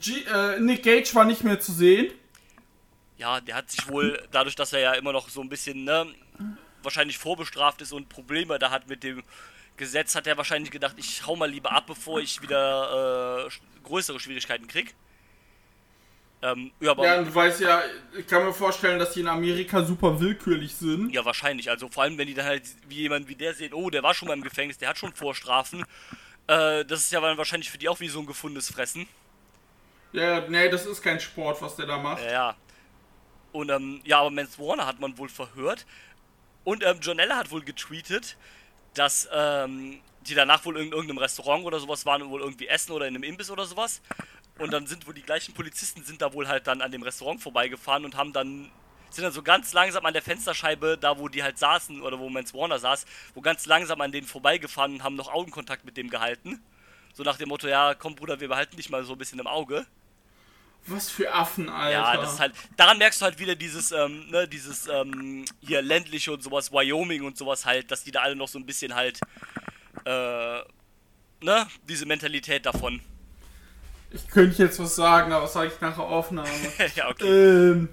[0.00, 2.12] G äh, Nick Gage war nicht mehr zu sehen.
[3.16, 6.06] ja, der hat sich wohl dadurch, dass er ja immer noch so ein bisschen ne,
[6.82, 9.22] wahrscheinlich vorbestraft ist und Probleme da hat mit dem
[9.76, 13.50] Gesetz, hat er wahrscheinlich gedacht, ich hau mal lieber ab, bevor ich wieder äh,
[13.84, 14.94] größere Schwierigkeiten krieg.
[16.42, 17.82] Ähm, ja, aber Ja, und du weißt ja,
[18.18, 21.10] ich kann mir vorstellen, dass die in Amerika super willkürlich sind.
[21.12, 21.70] Ja, wahrscheinlich.
[21.70, 24.12] Also vor allem, wenn die dann halt wie jemand wie der sehen, oh, der war
[24.12, 25.84] schon mal im Gefängnis, der hat schon Vorstrafen.
[26.48, 29.06] Äh, das ist ja dann wahrscheinlich für die auch wie so ein gefundenes Fressen.
[30.12, 32.22] Ja, nee, das ist kein Sport, was der da macht.
[32.24, 32.56] Ja, ja.
[33.52, 35.86] Und ähm, ja, aber Mance Warner hat man wohl verhört.
[36.64, 38.36] Und ähm, Jonella hat wohl getweetet,
[38.94, 42.92] dass ähm, die danach wohl in irgendeinem Restaurant oder sowas waren und wohl irgendwie essen
[42.92, 44.00] oder in einem Imbiss oder sowas.
[44.58, 47.40] Und dann sind wohl die gleichen Polizisten sind da wohl halt dann an dem Restaurant
[47.40, 48.70] vorbeigefahren und haben dann
[49.14, 52.30] sind dann so ganz langsam an der Fensterscheibe, da wo die halt saßen oder wo
[52.30, 56.08] Mance Warner saß, wo ganz langsam an denen vorbeigefahren und haben noch Augenkontakt mit dem
[56.08, 56.62] gehalten.
[57.12, 59.46] So nach dem Motto, ja, komm Bruder, wir behalten dich mal so ein bisschen im
[59.46, 59.86] Auge.
[60.86, 61.92] Was für Affen, Alter.
[61.92, 62.54] Ja, das ist halt.
[62.76, 67.22] Daran merkst du halt wieder dieses, ähm, ne, dieses, ähm, hier ländliche und sowas, Wyoming
[67.22, 69.20] und sowas halt, dass die da alle noch so ein bisschen halt,
[70.04, 70.58] äh,
[71.40, 73.00] ne, diese Mentalität davon.
[74.14, 76.48] Ich könnte jetzt was sagen, aber das sage ich nach der Aufnahme.
[76.96, 77.26] ja, okay.
[77.26, 77.88] ähm,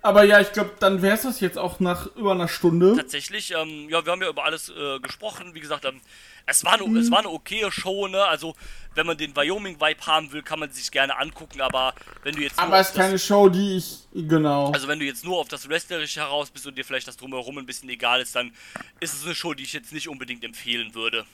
[0.00, 2.94] aber ja, ich glaube, dann wäre es das jetzt auch nach über einer Stunde.
[2.96, 5.54] Tatsächlich, ähm, ja, wir haben ja über alles äh, gesprochen.
[5.54, 6.00] Wie gesagt, ähm,
[6.46, 8.24] es war eine, es war eine okaye Show, ne?
[8.24, 8.54] Also,
[8.94, 12.58] wenn man den Wyoming-Vibe haben will, kann man sich gerne angucken, aber wenn du jetzt
[12.58, 14.06] Aber es ist das- keine Show, die ich.
[14.14, 14.70] Genau.
[14.72, 17.58] Also wenn du jetzt nur auf das Wrestlerische heraus bist und dir vielleicht das drumherum
[17.58, 18.52] ein bisschen egal ist, dann
[19.00, 21.26] ist es eine Show, die ich jetzt nicht unbedingt empfehlen würde.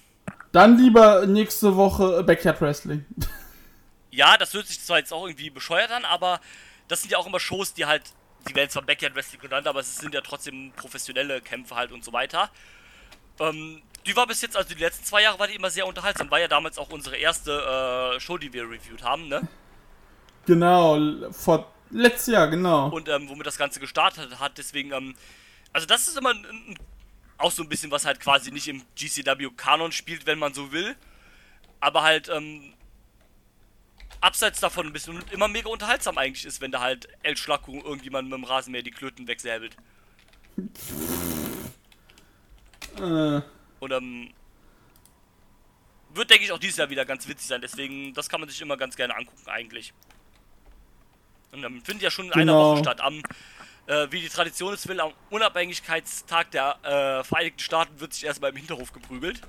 [0.52, 3.04] Dann lieber nächste Woche Backyard Wrestling.
[4.14, 6.40] Ja, das hört sich zwar jetzt auch irgendwie bescheuert an, aber
[6.88, 8.02] das sind ja auch immer Shows, die halt,
[8.48, 12.04] die werden zwar Backyard Wrestling genannt, aber es sind ja trotzdem professionelle Kämpfe halt und
[12.04, 12.50] so weiter.
[13.40, 16.30] Ähm, die war bis jetzt, also die letzten zwei Jahre war die immer sehr unterhaltsam.
[16.30, 19.48] War ja damals auch unsere erste äh, Show, die wir reviewed haben, ne?
[20.46, 22.88] Genau, vor letztes Jahr, genau.
[22.90, 24.58] und ähm, womit das Ganze gestartet hat.
[24.58, 25.16] Deswegen, ähm,
[25.72, 26.78] also das ist immer ein, ein,
[27.38, 30.94] auch so ein bisschen, was halt quasi nicht im GCW-Kanon spielt, wenn man so will.
[31.80, 32.74] Aber halt, ähm,
[34.24, 37.74] abseits davon ein bisschen und immer mega unterhaltsam eigentlich ist, wenn da halt El Schlacko
[37.74, 39.76] irgendjemand mit dem Rasenmäher die Klöten wegsäbelt.
[42.96, 43.40] Äh,
[43.80, 44.30] Und ähm,
[46.14, 47.60] wird, denke ich, auch dieses Jahr wieder ganz witzig sein.
[47.60, 49.92] Deswegen, das kann man sich immer ganz gerne angucken eigentlich.
[51.52, 52.72] Und ähm, findet ja schon in einer Genau.
[52.72, 53.00] Woche statt.
[53.00, 53.20] Am,
[53.86, 58.50] äh, wie die Tradition es will, am Unabhängigkeitstag der äh, Vereinigten Staaten wird sich erstmal
[58.50, 59.40] im Hinterhof geprügelt.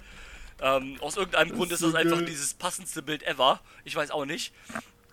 [0.61, 3.59] Ähm, aus irgendeinem Grund ist so das einfach dieses passendste Bild ever.
[3.83, 4.53] Ich weiß auch nicht.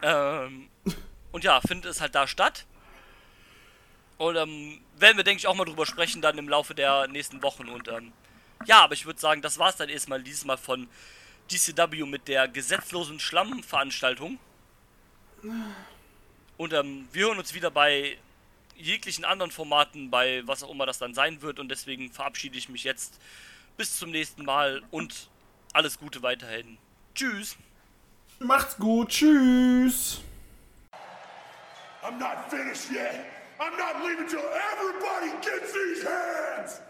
[0.03, 0.69] Ähm,
[1.33, 2.67] und ja, findet es halt da statt.
[4.19, 7.43] Und ähm, werden wir, denke ich, auch mal drüber sprechen, dann im Laufe der nächsten
[7.43, 7.69] Wochen.
[7.69, 8.13] Und ähm,
[8.67, 10.89] ja, aber ich würde sagen, das war es dann erstmal dieses Mal von
[11.49, 14.39] GCW mit der gesetzlosen Schlammveranstaltung.
[16.57, 18.17] Und ähm, wir hören uns wieder bei
[18.77, 21.59] jeglichen anderen Formaten, bei was auch immer das dann sein wird.
[21.59, 23.19] Und deswegen verabschiede ich mich jetzt.
[23.77, 25.31] Bis zum nächsten Mal und
[25.73, 26.79] alles Gute weiterhin.
[27.15, 27.57] Tschüss.
[28.39, 29.09] Macht's gut.
[29.11, 30.21] Tschüss.
[32.03, 33.27] I'm not finished yet.
[33.61, 34.43] I'm not leaving till
[34.73, 36.81] everybody gets these hands.